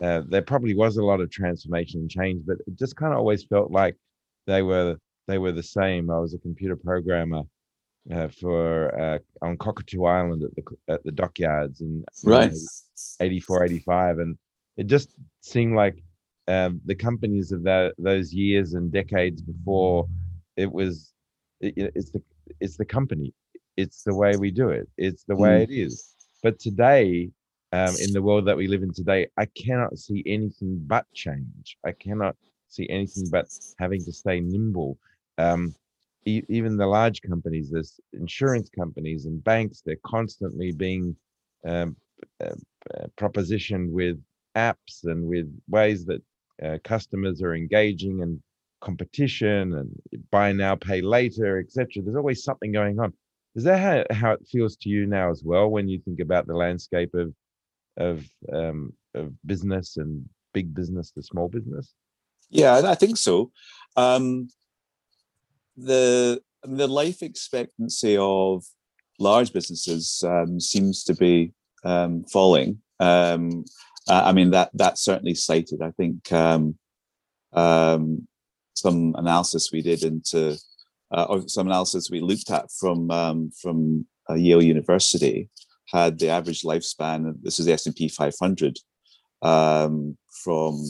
[0.02, 3.20] uh, there probably was a lot of transformation and change, but it just kind of
[3.20, 3.96] always felt like
[4.46, 6.10] they were they were the same.
[6.10, 7.42] I was a computer programmer
[8.12, 12.52] uh, for uh, on Cockatoo Island at the at the dockyards in right
[13.20, 14.38] 84, 85, and
[14.76, 16.02] it just seemed like
[16.48, 20.06] um, the companies of that those years and decades before
[20.56, 21.12] it was
[21.60, 22.22] it, it's the
[22.60, 23.32] it's the company
[23.76, 25.62] it's the way we do it it's the way mm.
[25.62, 27.30] it is but today
[27.72, 31.78] um, in the world that we live in today i cannot see anything but change
[31.84, 32.36] i cannot
[32.74, 33.46] see anything but
[33.78, 34.98] having to stay nimble.
[35.38, 35.74] Um,
[36.24, 41.16] e- even the large companies there's insurance companies and banks they're constantly being
[41.66, 41.96] um,
[42.42, 42.54] uh,
[42.94, 44.22] uh, propositioned with
[44.56, 46.22] apps and with ways that
[46.62, 48.40] uh, customers are engaging and
[48.80, 49.90] competition and
[50.30, 53.12] buy now pay later etc there's always something going on.
[53.56, 56.46] Is that how, how it feels to you now as well when you think about
[56.46, 57.32] the landscape of
[57.96, 61.94] of um, of business and big business to small business
[62.50, 63.50] yeah i think so
[63.96, 64.48] um,
[65.76, 68.64] the the life expectancy of
[69.20, 71.52] large businesses um, seems to be
[71.84, 73.64] um, falling um,
[74.08, 75.80] I mean that that's certainly cited.
[75.80, 76.76] I think um,
[77.52, 78.28] um,
[78.74, 80.58] some analysis we did into
[81.10, 85.48] uh, or some analysis we looked at from um, from uh, Yale University
[85.86, 87.34] had the average lifespan.
[87.42, 88.78] This is the S and P 500
[89.44, 90.82] um, from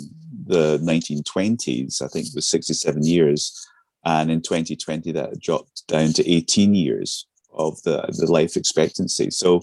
[0.47, 2.01] the 1920s.
[2.01, 3.67] I think was 67 years,
[4.05, 9.31] and in 2020 that dropped down to 18 years of the the life expectancy.
[9.31, 9.61] So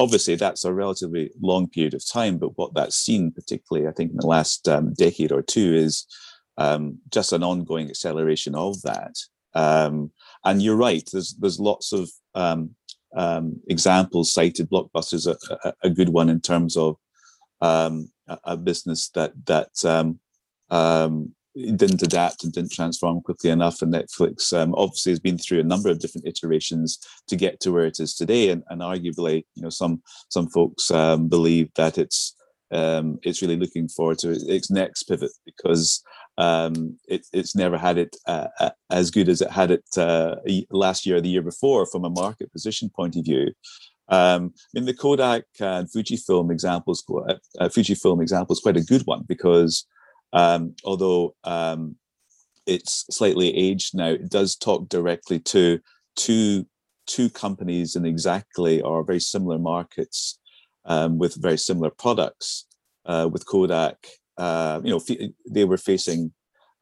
[0.00, 4.10] obviously that's a relatively long period of time but what that's seen particularly i think
[4.10, 6.06] in the last um, decade or two is
[6.56, 9.14] um, just an ongoing acceleration of that
[9.54, 10.10] um,
[10.44, 12.70] and you're right there's there's lots of um,
[13.16, 15.36] um, examples cited blockbusters a,
[15.68, 16.96] a, a, good one in terms of
[17.60, 18.08] um,
[18.44, 19.70] a, business that that
[21.54, 23.82] didn't adapt and didn't transform quickly enough.
[23.82, 27.72] And Netflix um, obviously has been through a number of different iterations to get to
[27.72, 28.50] where it is today.
[28.50, 32.36] And, and arguably, you know, some some folks um, believe that it's
[32.72, 36.02] um, it's really looking forward to its next pivot because
[36.38, 40.36] um, it, it's never had it uh, uh as good as it had it uh,
[40.70, 43.52] last year or the year before from a market position point of view.
[44.10, 48.82] Um, I mean, the Kodak and Fujifilm examples, uh, uh Fujifilm example is quite a
[48.82, 49.86] good one because
[50.32, 51.96] um, although um,
[52.66, 55.80] it's slightly aged now, it does talk directly to
[56.16, 56.66] two
[57.06, 60.38] two companies in exactly or very similar markets
[60.84, 62.66] um, with very similar products.
[63.06, 63.96] Uh, with Kodak,
[64.36, 66.32] uh, you know, f- they were facing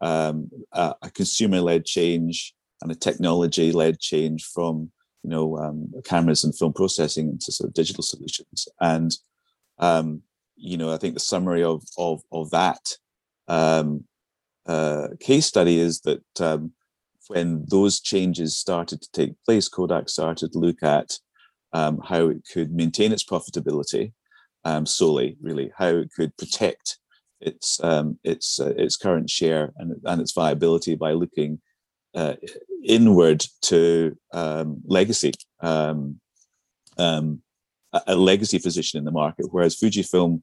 [0.03, 4.91] um, a, a consumer-led change and a technology-led change from
[5.23, 8.69] you know um, cameras and film processing into sort of digital solutions.
[8.81, 9.15] And
[9.79, 10.23] um,
[10.57, 12.97] you know, I think the summary of of of that
[13.49, 14.05] um,
[14.67, 16.73] uh, case study is that um,
[17.29, 21.19] when those changes started to take place, Kodak started to look at
[21.73, 24.13] um, how it could maintain its profitability
[24.65, 26.99] um, solely, really, how it could protect
[27.41, 31.61] its um, its uh, its current share and, and its viability by looking
[32.15, 32.35] uh,
[32.85, 35.33] inward to um, legacy.
[35.61, 36.21] Um,
[38.07, 40.43] a legacy position in the market, whereas Fujifilm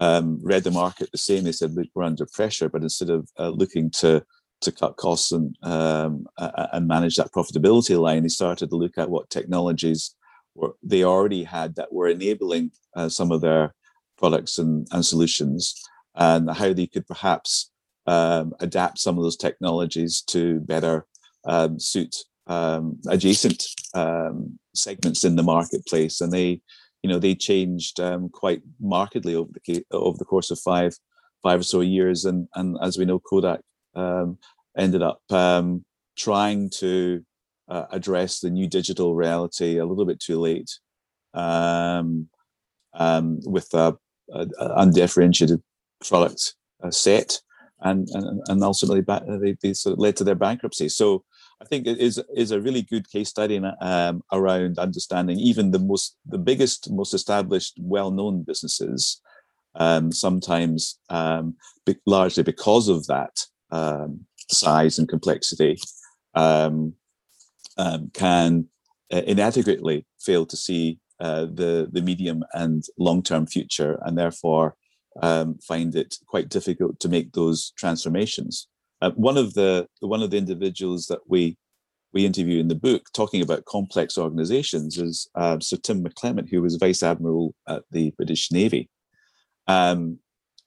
[0.00, 1.44] um, read the market the same.
[1.44, 4.24] They said, "Look, we're under pressure," but instead of uh, looking to
[4.60, 9.10] to cut costs and um, and manage that profitability line, they started to look at
[9.10, 10.14] what technologies
[10.54, 13.74] were they already had that were enabling uh, some of their
[14.16, 15.74] products and, and solutions,
[16.14, 17.70] and how they could perhaps
[18.08, 21.06] um, adapt some of those technologies to better
[21.44, 23.62] um, suit um, adjacent
[23.94, 26.22] um, segments in the marketplace.
[26.22, 26.62] And they
[27.02, 30.94] you know they changed um, quite markedly over the over the course of five
[31.42, 33.60] five or so years, and and as we know, Kodak
[33.94, 34.38] um,
[34.76, 35.20] ended up
[36.16, 37.22] trying to
[37.68, 40.78] uh, address the new digital reality a little bit too late,
[41.34, 41.44] with
[43.74, 43.96] a,
[44.32, 45.62] a, a, undifferentiated
[46.08, 47.38] product uh, set,
[47.80, 49.00] and, and and ultimately
[49.40, 50.88] they, they sort of led to their bankruptcy.
[50.88, 51.24] So
[51.60, 55.78] I think it is is a really good case study um, around understanding even the
[55.78, 59.20] most the biggest, most established, well known businesses.
[59.74, 61.54] Um, sometimes, um,
[61.86, 63.38] be, largely because of that
[63.70, 65.78] um, size and complexity,
[66.34, 66.94] um,
[67.76, 68.66] um, can
[69.12, 74.76] uh, inadequately fail to see uh, the the medium and long term future, and therefore
[75.66, 78.68] find it quite difficult to make those transformations.
[79.00, 81.56] Uh, one of the one of the individuals that we
[82.12, 86.62] we interview in the book talking about complex organizations is uh, Sir Tim McClement, who
[86.62, 88.88] was Vice Admiral at the British Navy.
[89.66, 90.18] Um,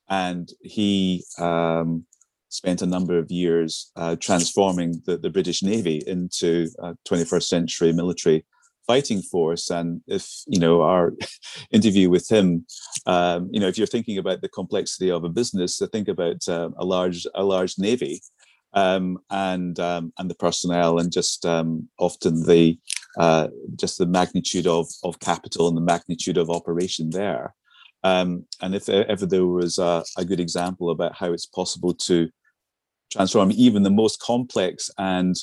[0.08, 2.06] and he um,
[2.50, 7.94] spent a number of years uh, transforming the, the British Navy into a 21st century
[7.94, 8.46] military
[8.92, 9.70] fighting force.
[9.70, 11.14] And if you know our
[11.78, 12.66] interview with him,
[13.06, 16.42] um, you know if you're thinking about the complexity of a business, to think about
[16.56, 18.22] uh, a large a large navy
[18.74, 22.78] um, and um, and the personnel, and just um, often the
[23.18, 23.48] uh,
[23.84, 27.54] just the magnitude of of capital and the magnitude of operation there.
[28.04, 32.30] Um, and if ever there was a, a, good example about how it's possible to
[33.12, 35.36] transform even the most complex and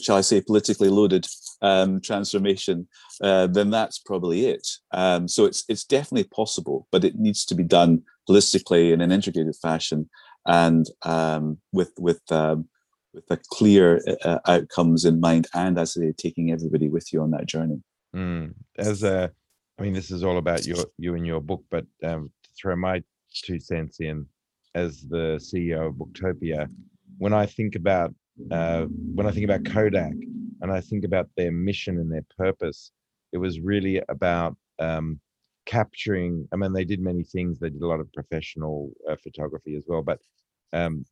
[0.00, 1.26] shall I say politically loaded
[1.62, 2.88] um, transformation,
[3.22, 4.66] uh, then that's probably it.
[4.92, 9.12] Um, so it's it's definitely possible, but it needs to be done holistically in an
[9.12, 10.08] integrated fashion
[10.46, 12.68] and um, with with um,
[13.12, 17.30] with a clear uh, outcomes in mind, and as they taking everybody with you on
[17.32, 17.82] that journey.
[18.14, 18.54] Mm.
[18.78, 19.30] As a,
[19.78, 22.76] I mean, this is all about your you and your book, but um, to throw
[22.76, 23.02] my
[23.32, 24.26] two cents in
[24.74, 26.68] as the CEO of Booktopia,
[27.18, 28.14] when I think about
[28.50, 30.12] uh, when I think about Kodak
[30.60, 32.92] and I think about their mission and their purpose,
[33.32, 35.20] it was really about um,
[35.66, 36.48] capturing.
[36.52, 37.58] I mean, they did many things.
[37.58, 40.20] They did a lot of professional uh, photography as well, but
[40.72, 41.04] um,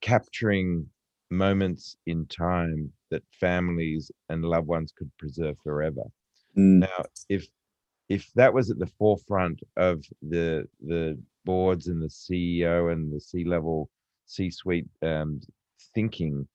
[0.00, 0.86] capturing
[1.30, 6.02] moments in time that families and loved ones could preserve forever.
[6.56, 6.80] Mm.
[6.80, 7.46] Now, if
[8.08, 13.20] if that was at the forefront of the the boards and the CEO and the
[13.20, 13.88] C level
[14.26, 15.40] C suite um,
[15.94, 16.46] thinking,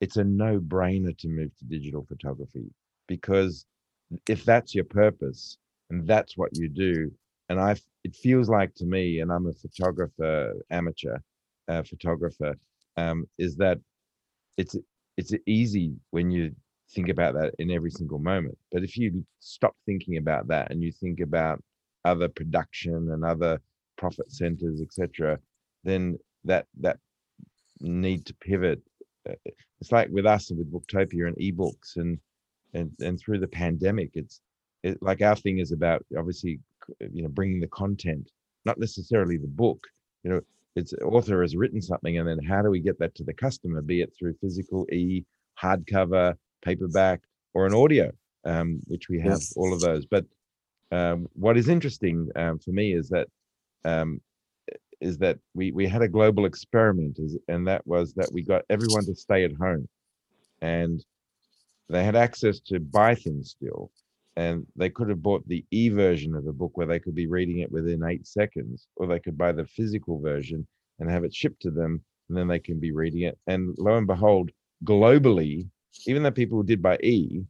[0.00, 2.66] it's a no brainer to move to digital photography
[3.06, 3.66] because
[4.28, 5.58] if that's your purpose
[5.90, 7.10] and that's what you do,
[7.48, 11.18] and I, it feels like to me, and I'm a photographer, amateur
[11.68, 12.54] uh, photographer,
[12.96, 13.78] um, is that
[14.56, 14.76] it's
[15.16, 16.54] it's easy when you
[16.90, 18.56] think about that in every single moment.
[18.70, 21.62] But if you stop thinking about that and you think about
[22.04, 23.60] other production and other
[23.96, 25.38] profit centers, etc.,
[25.84, 26.98] then that that
[27.82, 28.80] need to pivot.
[29.28, 29.34] Uh,
[29.80, 32.18] it's like with us and with Booktopia and ebooks and
[32.74, 34.40] and and through the pandemic, it's
[34.82, 36.60] it, like our thing is about obviously
[37.12, 38.30] you know bringing the content,
[38.64, 39.80] not necessarily the book.
[40.24, 40.40] You know,
[40.76, 43.82] it's author has written something, and then how do we get that to the customer?
[43.82, 45.24] Be it through physical e,
[45.60, 47.20] hardcover, paperback,
[47.54, 48.10] or an audio,
[48.44, 49.52] um, which we have yes.
[49.56, 50.06] all of those.
[50.06, 50.24] But
[50.90, 53.28] um, what is interesting um, for me is that
[53.84, 54.20] um,
[55.02, 59.04] is that we we had a global experiment, and that was that we got everyone
[59.06, 59.88] to stay at home,
[60.62, 61.04] and
[61.88, 63.90] they had access to buy things still,
[64.36, 67.26] and they could have bought the e version of the book where they could be
[67.26, 70.66] reading it within eight seconds, or they could buy the physical version
[70.98, 73.38] and have it shipped to them, and then they can be reading it.
[73.46, 74.50] And lo and behold,
[74.84, 75.68] globally,
[76.06, 77.44] even though people did buy e,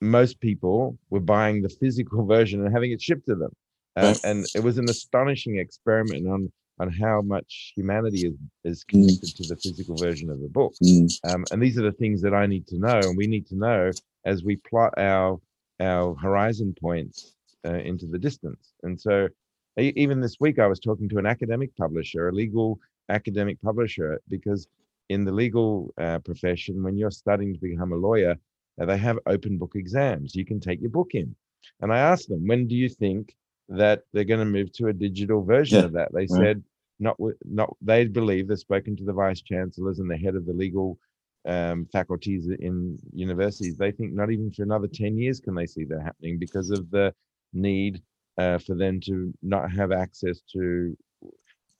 [0.00, 3.50] most people were buying the physical version and having it shipped to them.
[3.96, 8.34] Uh, and it was an astonishing experiment on on how much humanity is
[8.64, 8.88] is mm.
[8.88, 9.36] connected mm.
[9.36, 10.74] to the physical version of the book.
[10.82, 11.08] Mm.
[11.30, 13.56] Um, and these are the things that I need to know, and we need to
[13.56, 13.90] know
[14.24, 15.40] as we plot our
[15.80, 17.34] our horizon points
[17.66, 18.74] uh, into the distance.
[18.82, 19.28] And so,
[19.76, 24.66] even this week, I was talking to an academic publisher, a legal academic publisher, because
[25.08, 28.36] in the legal uh, profession, when you're studying to become a lawyer,
[28.80, 30.34] uh, they have open book exams.
[30.34, 31.34] You can take your book in.
[31.80, 33.34] And I asked them, when do you think
[33.68, 35.84] that they're going to move to a digital version yeah.
[35.84, 36.12] of that.
[36.12, 36.62] They said
[37.00, 40.52] not not they believe they've spoken to the vice chancellors and the head of the
[40.52, 40.98] legal
[41.46, 43.76] um, faculties in universities.
[43.76, 46.90] They think not even for another ten years can they see that happening because of
[46.90, 47.14] the
[47.52, 48.02] need
[48.38, 50.96] uh, for them to not have access to.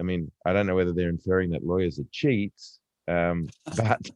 [0.00, 4.10] I mean, I don't know whether they're inferring that lawyers are cheats, um, but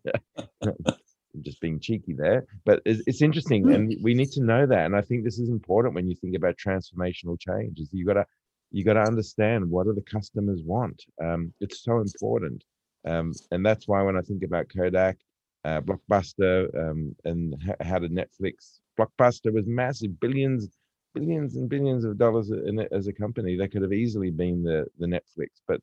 [1.43, 3.73] just being cheeky there, but it's, it's, interesting, hmm.
[3.73, 4.87] and we need to know that.
[4.87, 7.79] And I think this is important when you think about transformational change.
[7.81, 8.27] Is you got to
[8.71, 11.03] you got to understand what do the customers want.
[11.23, 12.65] Um, it's so important,
[13.07, 15.19] um, and that's why when I think about Kodak,
[15.65, 18.81] uh, Blockbuster, um, and how did Netflix?
[18.99, 20.69] Blockbuster was massive, billions,
[21.15, 23.57] billions and billions of dollars in it as a company.
[23.57, 25.81] That could have easily been the the Netflix, but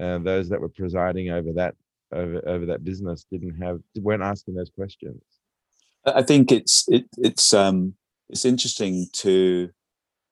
[0.00, 1.74] uh, those that were presiding over that
[2.12, 5.20] over, over that business didn't have weren't asking those questions.
[6.04, 7.94] I think it's it, it's um
[8.28, 9.70] it's interesting to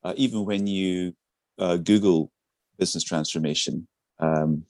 [0.04, 1.14] uh, even when you
[1.58, 2.30] uh, google
[2.78, 3.86] business transformation
[4.20, 4.64] um,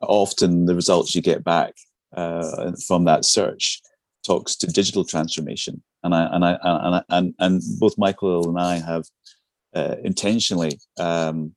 [0.00, 1.74] often the results you get back
[2.14, 3.80] uh, from that search
[4.24, 5.82] talks to digital transformation.
[6.04, 9.04] And i and i and I, and, and both michael and i have
[9.74, 11.54] uh, intentionally um,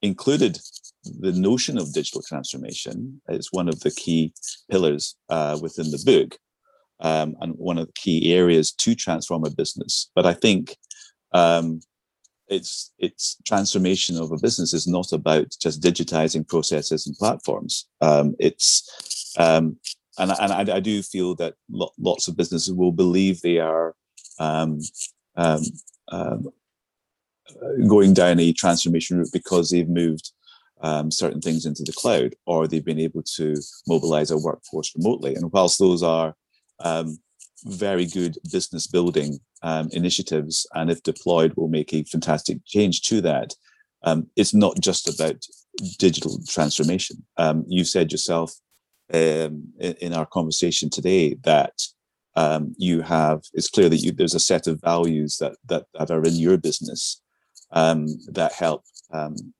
[0.00, 0.58] included
[1.04, 4.32] the notion of digital transformation is one of the key
[4.70, 6.38] pillars uh, within the book
[7.00, 10.10] um, and one of the key areas to transform a business.
[10.14, 10.76] But I think
[11.32, 11.80] um,
[12.48, 17.86] it's it's transformation of a business is not about just digitizing processes and platforms.
[18.00, 19.78] Um, it's um,
[20.18, 23.94] and, and I, I, do feel that lo- lots of businesses will believe they are
[24.38, 24.80] um,
[25.36, 25.62] um,
[26.08, 26.48] um,
[27.88, 30.32] going down a transformation route because they've moved
[30.82, 33.54] um, certain things into the cloud or they've been able to
[33.86, 35.34] mobilize a workforce remotely.
[35.34, 36.34] And whilst those are
[36.80, 37.18] um,
[37.64, 43.20] very good business building um, initiatives, and if deployed, will make a fantastic change to
[43.20, 43.54] that.
[44.02, 45.46] Um, it's not just about
[45.98, 47.24] digital transformation.
[47.36, 48.52] Um, you said yourself
[49.12, 51.74] um, in, in, our conversation today that
[52.76, 53.42] you have.
[53.52, 56.56] It's clear that you, there's a set of values that that, that are in your
[56.56, 57.21] business
[57.72, 58.84] um, that help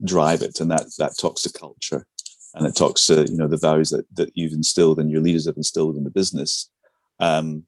[0.05, 2.07] drive it, and that that talks to culture,
[2.55, 5.47] and it talks to you know the values that that you've instilled and your leaders
[5.47, 6.71] have instilled in the business.
[7.21, 7.65] Um,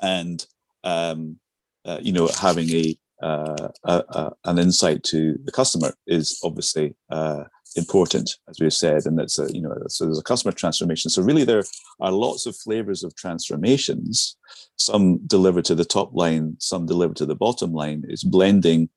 [0.00, 0.46] and
[0.84, 1.38] um,
[1.84, 6.94] uh, you know having a, uh, a, a, an insight to the customer is obviously
[7.10, 7.44] uh,
[7.76, 11.10] important, as we've said, and that's a you know so there's a customer transformation.
[11.10, 11.64] So really, there
[12.00, 14.36] are lots of flavors of transformations.
[14.76, 18.04] Some deliver to the top line, some deliver to the bottom line.
[18.08, 18.88] It's blending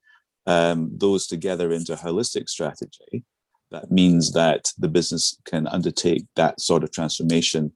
[0.46, 3.24] um, those together into a holistic strategy.
[3.70, 7.72] That means that the business can undertake that sort of transformation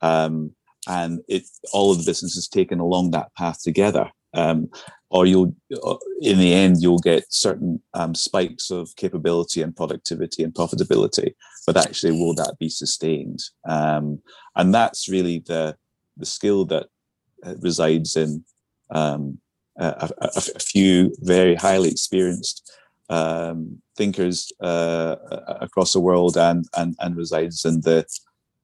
[0.00, 0.54] um,
[0.88, 4.10] and it all of the business is taken along that path together.
[4.32, 4.70] Um,
[5.10, 5.54] or you'll,
[5.84, 11.34] uh, in the end, you'll get certain um, spikes of capability and productivity and profitability,
[11.66, 13.40] but actually, will that be sustained?
[13.68, 14.22] Um,
[14.54, 15.76] and that's really the
[16.16, 16.86] the skill that
[17.44, 18.44] uh, resides in
[19.80, 22.70] a, a, a, few very highly experienced
[23.08, 25.16] um, thinkers uh,
[25.60, 28.06] across the world, and and and resides in the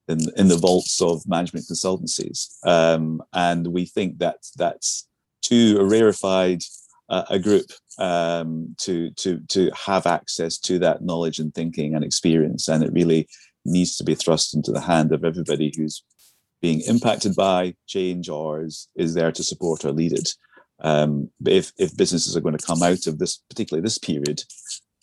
[0.09, 2.65] in, in the vaults of management consultancies.
[2.67, 5.09] Um, and we think that that's
[5.43, 6.63] too rarefied
[7.09, 7.67] uh, a group
[7.99, 12.69] um, to, to, to have access to that knowledge and thinking and experience.
[12.69, 13.29] And it really
[13.65, 16.03] needs to be thrust into the hand of everybody who's
[16.63, 20.35] being impacted by change or is, is there to support or lead it.
[20.81, 24.43] Um, if, if businesses are going to come out of this, particularly this period,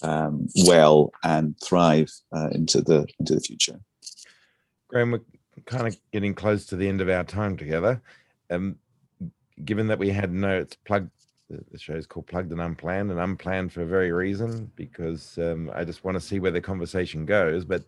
[0.03, 3.79] um, well and thrive uh, into the into the future.
[4.87, 5.21] Graham, we're
[5.65, 8.01] kind of getting close to the end of our time together.
[8.49, 8.75] Um,
[9.63, 11.09] given that we had no, it's plugged.
[11.49, 15.69] The show is called Plugged and Unplanned, and unplanned for a very reason because um,
[15.73, 17.63] I just want to see where the conversation goes.
[17.63, 17.83] But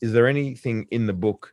[0.00, 1.52] is there anything in the book,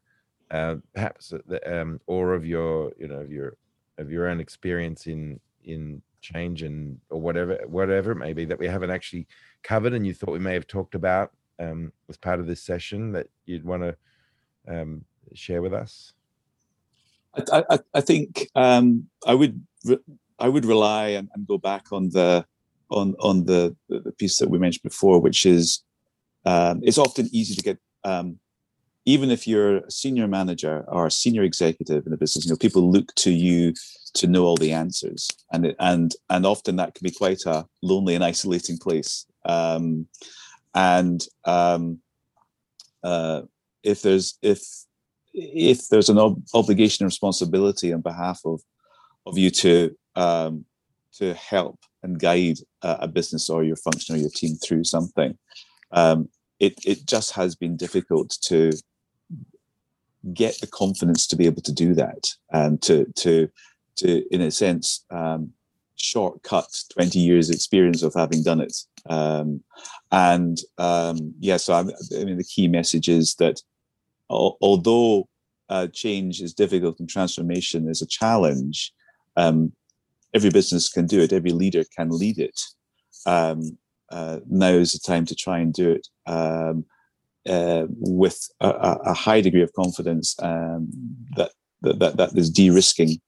[0.51, 1.33] uh, perhaps,
[1.65, 3.57] um, or of your, you know, of your,
[3.97, 8.59] of your own experience in in change and or whatever, whatever it may be that
[8.59, 9.28] we haven't actually
[9.63, 13.11] covered, and you thought we may have talked about um, as part of this session
[13.13, 13.95] that you'd want to
[14.68, 16.13] um, share with us?
[17.51, 19.99] I, I, I think um, I would re-
[20.39, 22.45] I would rely and, and, go back on the
[22.89, 25.84] on on the, the piece that we mentioned before, which is
[26.45, 28.39] um, it's often easy to get um,
[29.05, 32.57] even if you're a senior manager or a senior executive in a business, you know
[32.57, 33.74] people look to you
[34.16, 37.66] to know all the answers, and it, and and often that can be quite a
[37.82, 39.26] lonely and isolating place.
[39.45, 40.07] Um,
[40.74, 41.99] and um,
[43.03, 43.41] uh,
[43.84, 44.61] if there's if
[45.34, 48.61] if there's an ob- obligation and responsibility on behalf of
[49.26, 50.66] of you to um,
[51.18, 55.38] to help and guide a, a, business or your function or your team through something,
[55.91, 58.72] um, it it just has been difficult to
[60.34, 63.49] get the confidence to be able to do that and to to
[63.97, 65.51] to in a sense um,
[65.95, 68.75] shortcut 20 years experience of having done it
[69.09, 69.61] um,
[70.11, 71.89] and um, yeah so I'm,
[72.19, 73.61] i mean the key message is that
[74.29, 75.27] although
[75.69, 78.93] uh, change is difficult and transformation is a challenge,
[79.35, 79.71] um,
[80.33, 81.33] every business can do it.
[81.33, 82.59] Every leader can lead it.
[83.25, 83.77] Um,
[84.11, 86.85] uh, now is the time to try and do it um,
[87.49, 88.69] uh, with a,
[89.05, 90.87] a, high degree of confidence um,
[91.35, 91.51] that,
[91.93, 93.19] that that is de-risking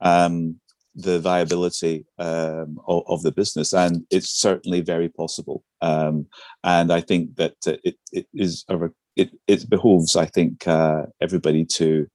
[0.00, 0.60] um,
[0.94, 5.64] the viability um, of, of, the business, and it's certainly very possible.
[5.82, 6.26] and
[6.64, 8.78] I think that it, it is a
[9.16, 12.06] it, it behoves, I think, uh, everybody to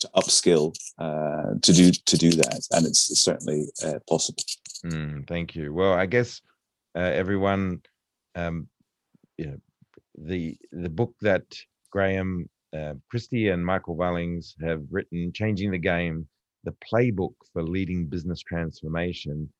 [0.00, 4.42] to upskill uh, to do to do that, and it's certainly uh, possible.
[4.84, 5.72] Mm, thank you.
[5.72, 6.40] Well, I guess
[6.94, 7.82] uh, everyone,
[8.34, 8.68] um,
[9.36, 9.56] you know,
[10.16, 11.44] the the book that
[11.90, 16.26] Graham uh, Christie and Michael Vullings have written, "Changing the Game:
[16.64, 19.50] The Playbook for Leading Business Transformation."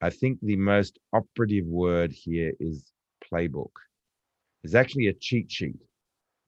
[0.00, 2.92] I think the most operative word here is
[3.32, 3.72] playbook
[4.62, 5.80] It's actually a cheat sheet.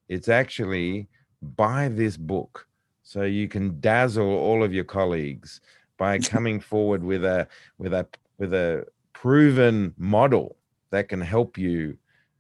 [0.09, 1.09] It's actually
[1.43, 2.67] buy this book
[3.03, 5.61] so you can dazzle all of your colleagues
[5.99, 7.49] by coming forward with a
[7.79, 8.07] with a
[8.39, 10.57] with a proven model
[10.91, 11.97] that can help you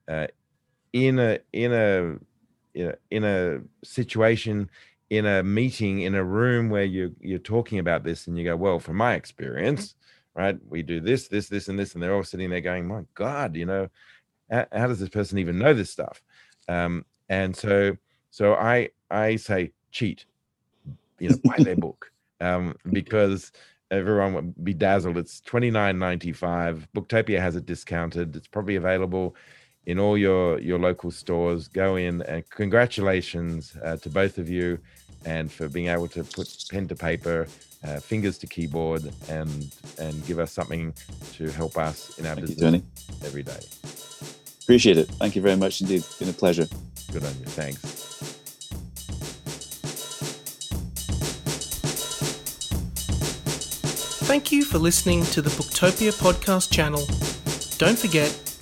[0.09, 0.27] uh,
[0.93, 2.17] in a in a
[3.11, 4.69] in a situation
[5.11, 8.57] in a meeting in a room where you you're talking about this and you go
[8.57, 9.95] well from my experience
[10.35, 13.03] right we do this this this and this and they're all sitting there going my
[13.15, 13.89] god you know
[14.51, 16.23] how, how does this person even know this stuff?
[16.69, 17.97] Um, and so
[18.31, 20.25] so i i say cheat
[21.19, 22.11] you know buy their book
[22.41, 23.53] um, because
[23.91, 25.19] everyone would be dazzled.
[25.19, 28.37] It's 29.95 booktopia has it discounted.
[28.37, 29.35] It's probably available
[29.87, 34.79] in all your your local stores go in and congratulations uh, to both of you
[35.25, 37.47] and for being able to put pen to paper
[37.85, 40.93] uh, fingers to keyboard and and give us something
[41.33, 43.61] to help us in our Thank business you, every day
[44.63, 45.09] Appreciate it.
[45.09, 45.97] Thank you very much indeed.
[45.97, 46.69] It's been a pleasure.
[47.11, 47.81] good on you thanks
[54.31, 57.05] Thank you for listening to the Booktopia podcast channel.
[57.79, 58.31] Don't forget,